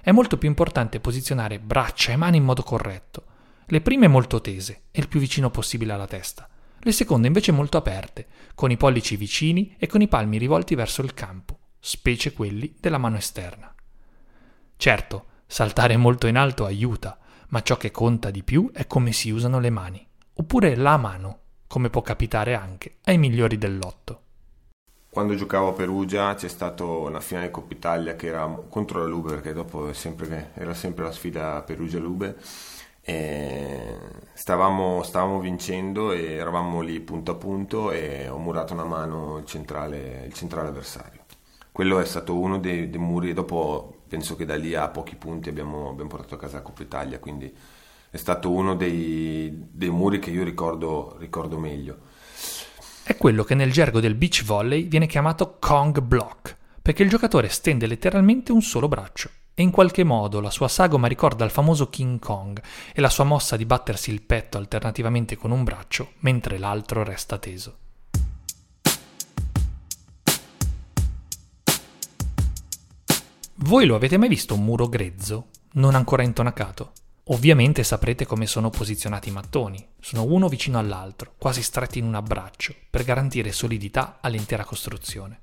È 0.09 0.11
molto 0.11 0.38
più 0.38 0.49
importante 0.49 1.00
posizionare 1.00 1.59
braccia 1.59 2.12
e 2.12 2.17
mani 2.17 2.38
in 2.38 2.43
modo 2.43 2.62
corretto, 2.62 3.25
le 3.67 3.83
prime 3.83 4.09
molto 4.09 4.41
tese 4.41 4.85
e 4.91 5.00
il 5.00 5.07
più 5.07 5.21
vicino 5.21 5.50
possibile 5.50 5.93
alla 5.93 6.07
testa, 6.07 6.49
le 6.79 6.93
seconde 6.93 7.27
invece 7.27 7.53
molto 7.53 7.77
aperte, 7.77 8.27
con 8.55 8.71
i 8.71 8.79
pollici 8.79 9.17
vicini 9.17 9.77
e 9.77 9.87
con 9.87 10.00
i 10.00 10.09
palmi 10.09 10.38
rivolti 10.38 10.75
verso 10.75 11.03
il 11.03 11.12
campo, 11.12 11.59
specie 11.79 12.33
quelli 12.33 12.75
della 12.81 12.97
mano 12.97 13.19
esterna. 13.19 13.71
Certo, 14.79 15.27
saltare 15.47 15.99
molto 15.99 16.27
in 16.27 16.38
alto 16.38 16.65
aiuta, 16.65 17.19
ma 17.49 17.61
ciò 17.61 17.77
che 17.77 17.91
conta 17.91 18.31
di 18.31 18.43
più 18.43 18.71
è 18.73 18.87
come 18.87 19.12
si 19.12 19.29
usano 19.29 19.61
le 19.61 19.69
mani, 19.69 20.09
oppure 20.37 20.75
la 20.75 20.97
mano, 20.97 21.41
come 21.67 21.91
può 21.91 22.00
capitare 22.00 22.55
anche 22.55 22.97
ai 23.05 23.19
migliori 23.19 23.59
del 23.59 23.77
lotto. 23.77 24.23
Quando 25.11 25.35
giocavo 25.35 25.69
a 25.69 25.73
Perugia 25.73 26.35
c'è 26.35 26.49
stata 26.49 26.85
una 26.85 27.21
finale 27.21 27.50
Coppa 27.50 27.73
Italia 27.73 28.15
che 28.15 28.27
era 28.27 28.47
contro 28.69 29.00
la 29.00 29.07
Lube, 29.07 29.31
perché 29.31 29.53
dopo 29.55 29.93
sempre, 29.95 30.50
era 30.55 30.75
sempre 30.75 31.05
la 31.05 31.12
sfida 31.12 31.62
Perugia-Lube. 31.62 32.37
Stavamo, 34.35 35.03
stavamo, 35.03 35.41
vincendo 35.41 36.12
e 36.12 36.33
eravamo 36.35 36.83
lì 36.83 37.00
punto 37.00 37.33
a 37.33 37.35
punto 37.37 37.91
e 37.91 38.29
ho 38.29 38.37
murato 38.38 38.75
una 38.75 38.85
mano 38.85 39.38
il 39.38 39.47
centrale, 39.47 40.25
il 40.27 40.35
centrale 40.35 40.69
avversario. 40.69 41.23
Quello 41.73 41.99
è 42.00 42.05
stato 42.05 42.38
uno 42.38 42.59
dei, 42.59 42.91
dei, 42.91 43.00
muri 43.00 43.31
e 43.31 43.35
dopo 43.35 44.03
penso 44.09 44.37
che 44.37 44.45
da 44.45 44.57
lì 44.57 44.75
a 44.75 44.88
pochi 44.88 45.17
punti 45.17 45.49
abbiamo, 45.49 45.88
abbiamo 45.88 46.11
portato 46.11 46.35
a 46.35 46.38
casa 46.38 46.57
la 46.59 46.62
Coppa 46.62 46.83
Italia, 46.83 47.19
quindi 47.19 47.53
è 48.11 48.17
stato 48.17 48.50
uno 48.50 48.75
dei, 48.77 49.69
dei 49.71 49.91
muri 49.91 50.18
che 50.18 50.31
io 50.31 50.44
ricordo, 50.44 51.16
ricordo 51.18 51.59
meglio 51.59 52.08
è 53.09 53.16
quello 53.16 53.42
che 53.42 53.55
nel 53.55 53.73
gergo 53.73 54.01
del 54.01 54.14
beach 54.14 54.44
volley 54.44 54.87
viene 54.87 55.07
chiamato 55.07 55.57
Kong 55.59 55.99
Block, 56.01 56.55
perché 56.83 57.03
il 57.03 57.09
giocatore 57.09 57.49
stende 57.49 57.87
letteralmente 57.87 58.53
un 58.53 58.61
solo 58.61 58.87
braccio 58.87 59.31
e 59.55 59.62
in 59.62 59.71
qualche 59.71 60.05
modo 60.05 60.40
la 60.40 60.51
sua 60.51 60.68
sagoma 60.68 61.07
ricorda 61.07 61.42
il 61.47 61.51
famoso 61.51 61.88
King 61.88 62.18
Kong 62.18 62.62
e 62.92 63.01
la 63.01 63.09
sua 63.09 63.25
mossa 63.25 63.57
di 63.57 63.64
battersi 63.64 64.11
il 64.11 64.21
petto 64.21 64.59
alternativamente 64.59 65.38
con 65.38 65.53
un 65.53 65.64
braccio 65.64 66.12
mentre 66.18 66.59
l'altro 66.59 67.03
resta 67.03 67.38
teso. 67.38 67.79
Voi 73.55 73.87
lo 73.87 73.94
avete 73.94 74.18
mai 74.18 74.29
visto 74.29 74.53
un 74.53 74.64
muro 74.64 74.87
grezzo, 74.87 75.47
non 75.73 75.94
ancora 75.94 76.23
intonacato? 76.23 76.92
Ovviamente 77.31 77.85
saprete 77.85 78.25
come 78.25 78.47
sono 78.47 78.71
posizionati 78.71 79.29
i 79.29 79.33
mattoni, 79.33 79.87
sono 80.01 80.25
uno 80.25 80.49
vicino 80.49 80.79
all'altro, 80.79 81.35
quasi 81.37 81.62
stretti 81.62 81.99
in 81.99 82.07
un 82.07 82.14
abbraccio, 82.14 82.75
per 82.88 83.05
garantire 83.05 83.53
solidità 83.53 84.17
all'intera 84.23 84.64
costruzione. 84.64 85.38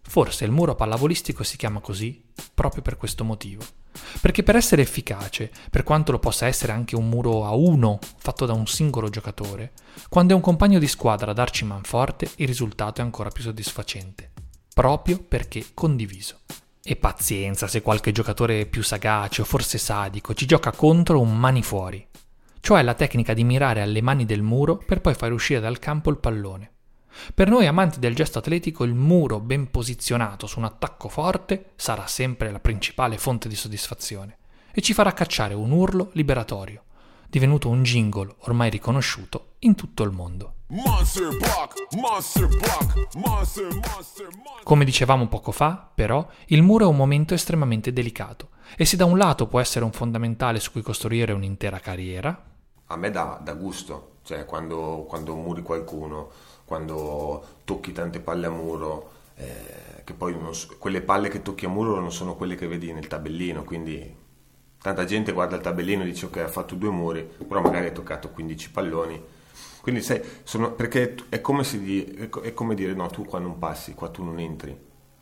Forse 0.00 0.46
il 0.46 0.50
muro 0.50 0.74
pallavolistico 0.74 1.42
si 1.42 1.58
chiama 1.58 1.80
così 1.80 2.24
proprio 2.54 2.80
per 2.80 2.96
questo 2.96 3.22
motivo. 3.22 3.62
Perché 4.22 4.42
per 4.42 4.56
essere 4.56 4.80
efficace, 4.80 5.50
per 5.70 5.82
quanto 5.82 6.10
lo 6.10 6.18
possa 6.18 6.46
essere 6.46 6.72
anche 6.72 6.96
un 6.96 7.06
muro 7.06 7.44
a 7.44 7.54
uno 7.54 7.98
fatto 8.16 8.46
da 8.46 8.54
un 8.54 8.66
singolo 8.66 9.10
giocatore, 9.10 9.72
quando 10.08 10.32
è 10.32 10.36
un 10.36 10.42
compagno 10.42 10.78
di 10.78 10.88
squadra 10.88 11.32
a 11.32 11.34
darci 11.34 11.66
manforte, 11.66 12.30
il 12.36 12.46
risultato 12.46 13.02
è 13.02 13.04
ancora 13.04 13.28
più 13.28 13.42
soddisfacente, 13.42 14.32
proprio 14.72 15.22
perché 15.22 15.66
condiviso. 15.74 16.38
E 16.86 16.96
pazienza 16.96 17.66
se 17.66 17.80
qualche 17.80 18.12
giocatore 18.12 18.66
più 18.66 18.82
sagace 18.82 19.40
o 19.40 19.46
forse 19.46 19.78
sadico 19.78 20.34
ci 20.34 20.44
gioca 20.44 20.70
contro 20.70 21.18
un 21.18 21.34
mani 21.34 21.62
fuori, 21.62 22.06
cioè 22.60 22.82
la 22.82 22.92
tecnica 22.92 23.32
di 23.32 23.42
mirare 23.42 23.80
alle 23.80 24.02
mani 24.02 24.26
del 24.26 24.42
muro 24.42 24.76
per 24.76 25.00
poi 25.00 25.14
far 25.14 25.32
uscire 25.32 25.60
dal 25.60 25.78
campo 25.78 26.10
il 26.10 26.18
pallone. 26.18 26.72
Per 27.32 27.48
noi 27.48 27.66
amanti 27.66 28.00
del 28.00 28.14
gesto 28.14 28.38
atletico 28.38 28.84
il 28.84 28.92
muro 28.92 29.40
ben 29.40 29.70
posizionato 29.70 30.46
su 30.46 30.58
un 30.58 30.66
attacco 30.66 31.08
forte 31.08 31.70
sarà 31.76 32.06
sempre 32.06 32.52
la 32.52 32.60
principale 32.60 33.16
fonte 33.16 33.48
di 33.48 33.56
soddisfazione 33.56 34.36
e 34.70 34.82
ci 34.82 34.92
farà 34.92 35.14
cacciare 35.14 35.54
un 35.54 35.70
urlo 35.70 36.10
liberatorio, 36.12 36.82
divenuto 37.34 37.68
un 37.68 37.82
jingle 37.82 38.32
ormai 38.42 38.70
riconosciuto 38.70 39.54
in 39.60 39.74
tutto 39.74 40.04
il 40.04 40.12
mondo. 40.12 40.52
Come 44.62 44.84
dicevamo 44.84 45.26
poco 45.26 45.50
fa, 45.50 45.90
però, 45.92 46.24
il 46.46 46.62
muro 46.62 46.84
è 46.84 46.88
un 46.88 46.94
momento 46.94 47.34
estremamente 47.34 47.92
delicato. 47.92 48.50
E 48.76 48.84
se 48.84 48.94
da 48.94 49.04
un 49.04 49.18
lato 49.18 49.48
può 49.48 49.58
essere 49.58 49.84
un 49.84 49.90
fondamentale 49.90 50.60
su 50.60 50.70
cui 50.70 50.82
costruire 50.82 51.32
un'intera 51.32 51.80
carriera... 51.80 52.40
A 52.86 52.96
me 52.96 53.10
dà, 53.10 53.40
dà 53.42 53.54
gusto, 53.54 54.18
cioè 54.22 54.44
quando, 54.44 55.04
quando, 55.08 55.34
muri 55.34 55.62
qualcuno, 55.62 56.30
quando 56.64 57.44
tocchi 57.64 57.90
tante 57.90 58.20
palle 58.20 58.46
a 58.46 58.50
muro, 58.50 59.10
eh, 59.34 60.02
che 60.04 60.14
poi 60.14 60.38
non, 60.38 60.52
quelle 60.78 61.00
palle 61.00 61.28
che 61.28 61.42
tocchi 61.42 61.64
a 61.64 61.68
muro 61.68 61.98
non 61.98 62.12
sono 62.12 62.36
quelle 62.36 62.54
che 62.54 62.68
vedi 62.68 62.92
nel 62.92 63.08
tabellino, 63.08 63.64
quindi 63.64 64.22
tanta 64.84 65.06
gente 65.06 65.32
guarda 65.32 65.56
il 65.56 65.62
tabellino 65.62 66.02
e 66.02 66.04
dice 66.04 66.26
ok 66.26 66.36
ha 66.36 66.48
fatto 66.48 66.74
due 66.74 66.90
muri, 66.90 67.26
però 67.48 67.62
magari 67.62 67.86
ha 67.86 67.90
toccato 67.90 68.28
15 68.28 68.70
palloni 68.70 69.22
quindi 69.80 70.00
sai, 70.00 70.22
sono, 70.44 70.72
perché 70.72 71.14
è 71.28 71.42
come, 71.42 71.62
di, 71.62 72.28
è 72.42 72.54
come, 72.54 72.74
dire 72.74 72.94
no, 72.94 73.06
tu 73.08 73.26
qua 73.26 73.38
non 73.38 73.58
passi, 73.58 73.92
qua 73.92 74.08
tu 74.08 74.24
non 74.24 74.38
entri 74.38 74.74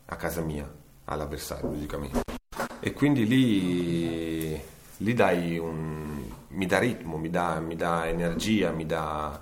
a 0.05 0.15
casa 0.15 0.39
mia, 0.39 0.65
all'avversario 1.03 1.69
logicamente. 1.69 2.21
E 2.79 2.93
quindi 2.93 3.27
lì, 3.27 4.57
lì 4.97 5.13
dai 5.13 5.57
un, 5.57 6.23
mi 6.47 6.65
dà 6.65 6.79
ritmo, 6.79 7.17
mi 7.17 7.29
dà, 7.29 7.59
mi 7.59 7.75
dà 7.75 8.07
energia, 8.07 8.71
mi 8.71 8.85
dà... 8.85 9.37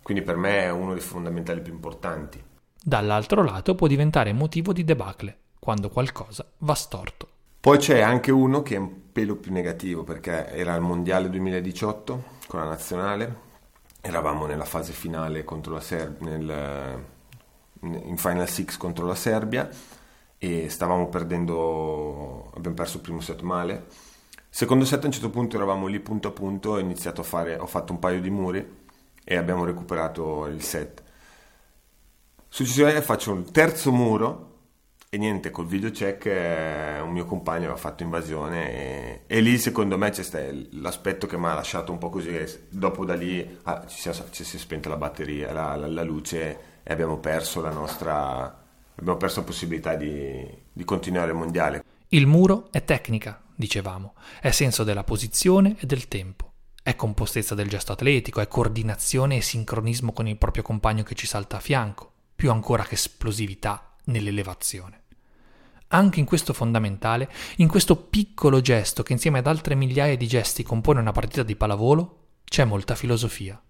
Quindi 0.00 0.22
per 0.22 0.36
me 0.36 0.60
è 0.60 0.70
uno 0.70 0.92
dei 0.92 1.02
fondamentali 1.02 1.60
più 1.60 1.72
importanti. 1.72 2.40
Dall'altro 2.80 3.42
lato 3.42 3.74
può 3.74 3.88
diventare 3.88 4.32
motivo 4.32 4.72
di 4.72 4.84
debacle, 4.84 5.38
quando 5.58 5.88
qualcosa 5.88 6.48
va 6.58 6.74
storto. 6.74 7.28
Poi 7.58 7.78
c'è 7.78 7.98
anche 7.98 8.30
uno 8.30 8.62
che 8.62 8.76
è 8.76 8.78
un 8.78 9.09
pelo 9.12 9.36
più 9.36 9.52
negativo 9.52 10.04
perché 10.04 10.48
era 10.48 10.74
il 10.74 10.80
mondiale 10.80 11.28
2018 11.30 12.24
con 12.46 12.60
la 12.60 12.66
nazionale 12.66 13.48
eravamo 14.00 14.46
nella 14.46 14.64
fase 14.64 14.92
finale 14.92 15.44
contro 15.44 15.74
la 15.74 15.80
Serbia, 15.80 16.30
nel, 16.30 17.04
in 17.80 18.16
Final 18.16 18.48
Six 18.48 18.76
contro 18.76 19.06
la 19.06 19.14
Serbia 19.14 19.68
e 20.38 20.68
stavamo 20.68 21.08
perdendo, 21.08 22.50
abbiamo 22.54 22.74
perso 22.74 22.96
il 22.96 23.02
primo 23.02 23.20
set 23.20 23.42
male. 23.42 23.86
Secondo 24.48 24.84
set 24.84 25.02
a 25.02 25.06
un 25.06 25.12
certo 25.12 25.30
punto 25.30 25.56
eravamo 25.56 25.86
lì 25.86 26.00
punto 26.00 26.28
a 26.28 26.32
punto, 26.32 26.70
ho 26.70 26.78
iniziato 26.78 27.20
a 27.20 27.24
fare, 27.24 27.56
ho 27.56 27.66
fatto 27.66 27.92
un 27.92 27.98
paio 27.98 28.20
di 28.20 28.30
muri 28.30 28.78
e 29.22 29.36
abbiamo 29.36 29.64
recuperato 29.64 30.46
il 30.46 30.62
set. 30.62 31.02
Successivamente 32.48 33.02
faccio 33.02 33.32
un 33.32 33.50
terzo 33.52 33.92
muro 33.92 34.49
E 35.12 35.18
niente, 35.18 35.50
col 35.50 35.66
video 35.66 35.90
check 35.90 36.26
eh, 36.26 37.00
un 37.00 37.10
mio 37.10 37.24
compagno 37.24 37.64
aveva 37.64 37.76
fatto 37.76 38.04
invasione 38.04 38.70
e, 38.70 39.20
e 39.26 39.40
lì 39.40 39.58
secondo 39.58 39.98
me 39.98 40.10
c'è 40.10 40.22
stato 40.22 40.54
l'aspetto 40.74 41.26
che 41.26 41.36
mi 41.36 41.46
ha 41.46 41.54
lasciato 41.54 41.90
un 41.90 41.98
po' 41.98 42.10
così, 42.10 42.30
dopo 42.68 43.04
da 43.04 43.16
lì 43.16 43.58
ah, 43.64 43.84
ci, 43.88 43.98
si, 43.98 44.22
ci, 44.30 44.44
si, 44.44 44.54
è 44.54 44.58
spenta 44.60 44.88
la 44.88 44.96
batteria, 44.96 45.52
la, 45.52 45.74
la, 45.74 45.88
la, 45.88 46.04
luce 46.04 46.58
e 46.84 46.92
abbiamo 46.92 47.18
perso 47.18 47.60
la 47.60 47.72
nostra, 47.72 48.56
abbiamo 48.94 49.18
perso 49.18 49.40
la 49.40 49.46
possibilità 49.46 49.96
di, 49.96 50.46
di 50.72 50.84
continuare 50.84 51.32
il 51.32 51.36
mondiale. 51.36 51.82
Il 52.10 52.28
muro 52.28 52.68
è 52.70 52.84
tecnica, 52.84 53.42
dicevamo, 53.52 54.14
è 54.40 54.52
senso 54.52 54.84
della 54.84 55.02
posizione 55.02 55.74
e 55.80 55.86
del 55.86 56.06
tempo, 56.06 56.52
è 56.84 56.94
compostezza 56.94 57.56
del 57.56 57.68
gesto 57.68 57.90
atletico, 57.90 58.40
è 58.40 58.46
coordinazione 58.46 59.38
e 59.38 59.42
sincronismo 59.42 60.12
con 60.12 60.28
il 60.28 60.38
proprio 60.38 60.62
compagno 60.62 61.02
che 61.02 61.16
ci 61.16 61.26
salta 61.26 61.56
a 61.56 61.60
fianco, 61.60 62.12
più 62.36 62.52
ancora 62.52 62.84
che 62.84 62.94
esplosività 62.94 63.89
nell'elevazione. 64.10 65.04
Anche 65.88 66.20
in 66.20 66.26
questo 66.26 66.52
fondamentale, 66.52 67.28
in 67.56 67.68
questo 67.68 67.96
piccolo 67.96 68.60
gesto 68.60 69.02
che 69.02 69.12
insieme 69.12 69.38
ad 69.38 69.46
altre 69.46 69.74
migliaia 69.74 70.16
di 70.16 70.26
gesti 70.28 70.62
compone 70.62 71.00
una 71.00 71.12
partita 71.12 71.42
di 71.42 71.56
pallavolo, 71.56 72.26
c'è 72.44 72.64
molta 72.64 72.94
filosofia. 72.94 73.60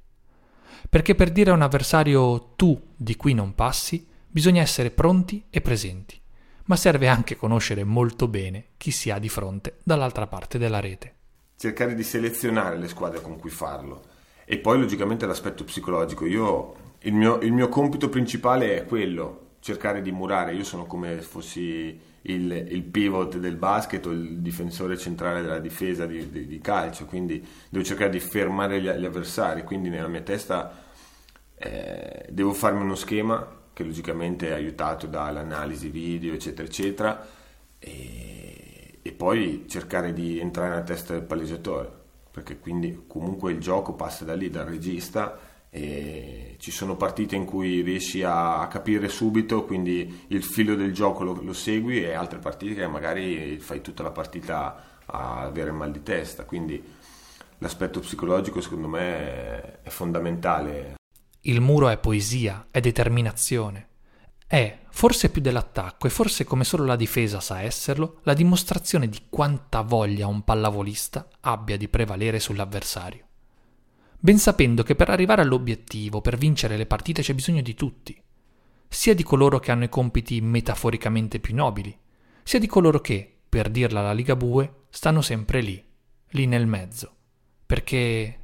Perché 0.88 1.14
per 1.14 1.30
dire 1.30 1.50
a 1.50 1.54
un 1.54 1.62
avversario 1.62 2.54
tu 2.56 2.78
di 2.96 3.16
qui 3.16 3.32
non 3.32 3.54
passi, 3.54 4.06
bisogna 4.26 4.62
essere 4.62 4.90
pronti 4.90 5.44
e 5.50 5.60
presenti, 5.60 6.20
ma 6.64 6.76
serve 6.76 7.08
anche 7.08 7.36
conoscere 7.36 7.84
molto 7.84 8.28
bene 8.28 8.68
chi 8.76 8.90
si 8.90 9.10
ha 9.10 9.18
di 9.18 9.28
fronte 9.28 9.78
dall'altra 9.82 10.26
parte 10.26 10.58
della 10.58 10.80
rete. 10.80 11.14
Cercare 11.56 11.94
di 11.94 12.02
selezionare 12.02 12.78
le 12.78 12.88
squadre 12.88 13.20
con 13.20 13.38
cui 13.38 13.50
farlo. 13.50 14.02
E 14.44 14.58
poi 14.58 14.78
logicamente 14.78 15.26
l'aspetto 15.26 15.64
psicologico. 15.64 16.26
Io, 16.26 16.74
il 17.00 17.14
mio, 17.14 17.38
il 17.40 17.52
mio 17.52 17.68
compito 17.68 18.08
principale 18.08 18.78
è 18.78 18.84
quello, 18.84 19.39
cercare 19.60 20.02
di 20.02 20.10
murare. 20.10 20.54
Io 20.54 20.64
sono 20.64 20.86
come 20.86 21.20
fossi 21.20 21.98
il, 22.22 22.52
il, 22.52 22.82
pivot 22.82 23.38
del 23.38 23.56
basket 23.56 24.04
o 24.06 24.10
il 24.10 24.38
difensore 24.38 24.96
centrale 24.98 25.40
della 25.42 25.58
difesa 25.58 26.06
di, 26.06 26.30
di, 26.30 26.46
di 26.46 26.58
calcio, 26.60 27.06
quindi 27.06 27.46
devo 27.68 27.84
cercare 27.84 28.10
di 28.10 28.20
fermare 28.20 28.80
gli, 28.80 28.90
gli 28.90 29.04
avversari, 29.04 29.62
quindi 29.62 29.88
nella 29.88 30.08
mia 30.08 30.22
testa 30.22 30.88
eh, 31.56 32.26
devo 32.30 32.52
farmi 32.52 32.82
uno 32.82 32.94
schema 32.94 33.58
che 33.72 33.84
logicamente 33.84 34.48
è 34.48 34.52
aiutato 34.52 35.06
dall'analisi 35.06 35.88
video, 35.88 36.34
eccetera, 36.34 36.66
eccetera, 36.66 37.26
e, 37.78 38.98
e 39.00 39.12
poi 39.12 39.64
cercare 39.68 40.12
di 40.12 40.38
entrare 40.38 40.70
nella 40.70 40.82
testa 40.82 41.14
del 41.14 41.22
palleggiatore, 41.22 41.90
perché 42.30 42.58
quindi 42.58 43.04
comunque 43.06 43.52
il 43.52 43.58
gioco 43.58 43.94
passa 43.94 44.24
da 44.24 44.34
lì, 44.34 44.50
dal 44.50 44.66
regista 44.66 45.38
e 45.70 46.56
ci 46.58 46.72
sono 46.72 46.96
partite 46.96 47.36
in 47.36 47.44
cui 47.44 47.80
riesci 47.80 48.22
a, 48.24 48.66
capire 48.68 49.08
subito, 49.08 49.64
quindi 49.64 50.24
il 50.28 50.42
filo 50.42 50.74
del 50.74 50.92
gioco 50.92 51.22
lo, 51.22 51.40
lo, 51.40 51.52
segui 51.52 52.02
e 52.02 52.12
altre 52.12 52.40
partite 52.40 52.74
che 52.74 52.86
magari 52.88 53.58
fai 53.60 53.80
tutta 53.80 54.02
la 54.02 54.10
partita 54.10 54.98
a 55.06 55.42
avere 55.42 55.70
mal 55.70 55.92
di 55.92 56.02
testa, 56.02 56.44
quindi 56.44 56.82
l'aspetto 57.58 58.00
psicologico 58.00 58.60
secondo 58.60 58.88
me 58.88 59.80
è 59.82 59.88
fondamentale. 59.88 60.96
Il 61.42 61.60
muro 61.60 61.88
è 61.88 61.98
poesia, 61.98 62.66
è 62.70 62.80
determinazione. 62.80 63.86
È, 64.46 64.78
forse 64.90 65.30
più 65.30 65.40
dell'attacco 65.40 66.08
e 66.08 66.10
forse 66.10 66.42
come 66.44 66.64
solo 66.64 66.84
la 66.84 66.96
difesa 66.96 67.38
sa 67.38 67.62
esserlo, 67.62 68.18
la 68.24 68.34
dimostrazione 68.34 69.08
di 69.08 69.22
quanta 69.30 69.82
voglia 69.82 70.26
un 70.26 70.42
pallavolista 70.42 71.28
abbia 71.40 71.76
di 71.76 71.88
prevalere 71.88 72.40
sull'avversario 72.40 73.28
ben 74.22 74.38
sapendo 74.38 74.82
che 74.82 74.94
per 74.94 75.08
arrivare 75.08 75.40
all'obiettivo, 75.40 76.20
per 76.20 76.36
vincere 76.36 76.76
le 76.76 76.84
partite 76.84 77.22
c'è 77.22 77.32
bisogno 77.32 77.62
di 77.62 77.74
tutti, 77.74 78.22
sia 78.86 79.14
di 79.14 79.22
coloro 79.22 79.58
che 79.58 79.70
hanno 79.70 79.84
i 79.84 79.88
compiti 79.88 80.42
metaforicamente 80.42 81.38
più 81.38 81.54
nobili, 81.54 81.96
sia 82.42 82.58
di 82.58 82.66
coloro 82.66 83.00
che, 83.00 83.38
per 83.48 83.70
dirla 83.70 84.00
alla 84.00 84.12
Liga 84.12 84.36
Bue, 84.36 84.84
stanno 84.90 85.22
sempre 85.22 85.62
lì, 85.62 85.82
lì 86.30 86.46
nel 86.46 86.66
mezzo, 86.66 87.10
perché... 87.64 88.36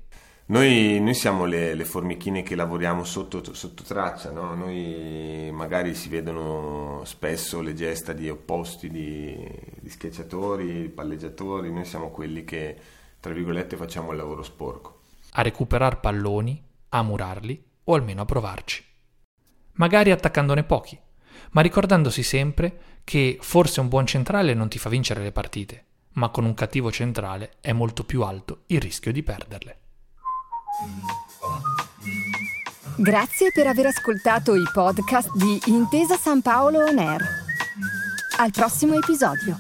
Noi, 0.49 1.01
noi 1.01 1.15
siamo 1.15 1.45
le, 1.45 1.75
le, 1.75 1.85
formichine 1.85 2.43
che 2.45 2.55
lavoriamo 2.55 3.03
sotto, 3.03 3.53
sotto 3.53 3.83
traccia, 3.83 4.31
no? 4.31 4.55
noi 4.55 5.51
magari 5.53 5.93
si 5.93 6.09
vedono 6.09 7.03
spesso 7.05 7.61
le 7.61 7.75
gesta 7.75 8.13
di 8.13 8.31
opposti, 8.31 8.89
di, 8.89 9.37
di 9.81 9.91
schiacciatori, 9.91 10.89
palleggiatori, 10.89 11.73
noi 11.73 11.85
siamo 11.85 12.11
quelli 12.11 12.45
che, 12.45 12.77
tra 13.19 13.33
virgolette, 13.33 13.77
facciamo 13.77 14.13
il 14.13 14.19
lavoro 14.19 14.45
sporco 14.45 14.96
a 15.39 15.43
recuperar 15.43 16.01
palloni, 16.01 16.63
a 16.91 17.03
murarli 17.03 17.63
o 17.85 17.95
almeno 17.95 18.23
a 18.23 18.25
provarci. 18.25 18.85
Magari 19.73 20.11
attaccandone 20.11 20.65
pochi, 20.65 20.99
ma 21.51 21.61
ricordandosi 21.61 22.23
sempre 22.23 23.01
che 23.05 23.39
forse 23.41 23.81
un 23.81 23.89
buon 23.89 24.07
centrale 24.07 24.55
non 24.55 24.69
ti 24.69 24.79
fa 24.79 24.89
vincere 24.89 25.23
le 25.23 25.33
partite, 25.33 25.85
ma 26.13 26.31
con 26.31 26.45
un 26.45 26.55
cattivo 26.55 26.91
centrale 26.91 27.57
è 27.61 27.73
molto 27.73 28.05
più 28.05 28.23
alto 28.23 28.63
il 28.67 28.81
rischio 28.81 29.13
di 29.13 29.23
perderle. 29.23 29.79
Grazie 32.97 33.51
per 33.53 33.67
aver 33.67 33.87
ascoltato 33.87 34.55
i 34.55 34.65
podcast 34.73 35.31
di 35.37 35.61
Intesa 35.67 36.17
San 36.17 36.41
Paolo 36.41 36.83
On 36.83 36.99
Air. 36.99 37.23
Al 38.39 38.51
prossimo 38.53 38.95
episodio. 38.95 39.57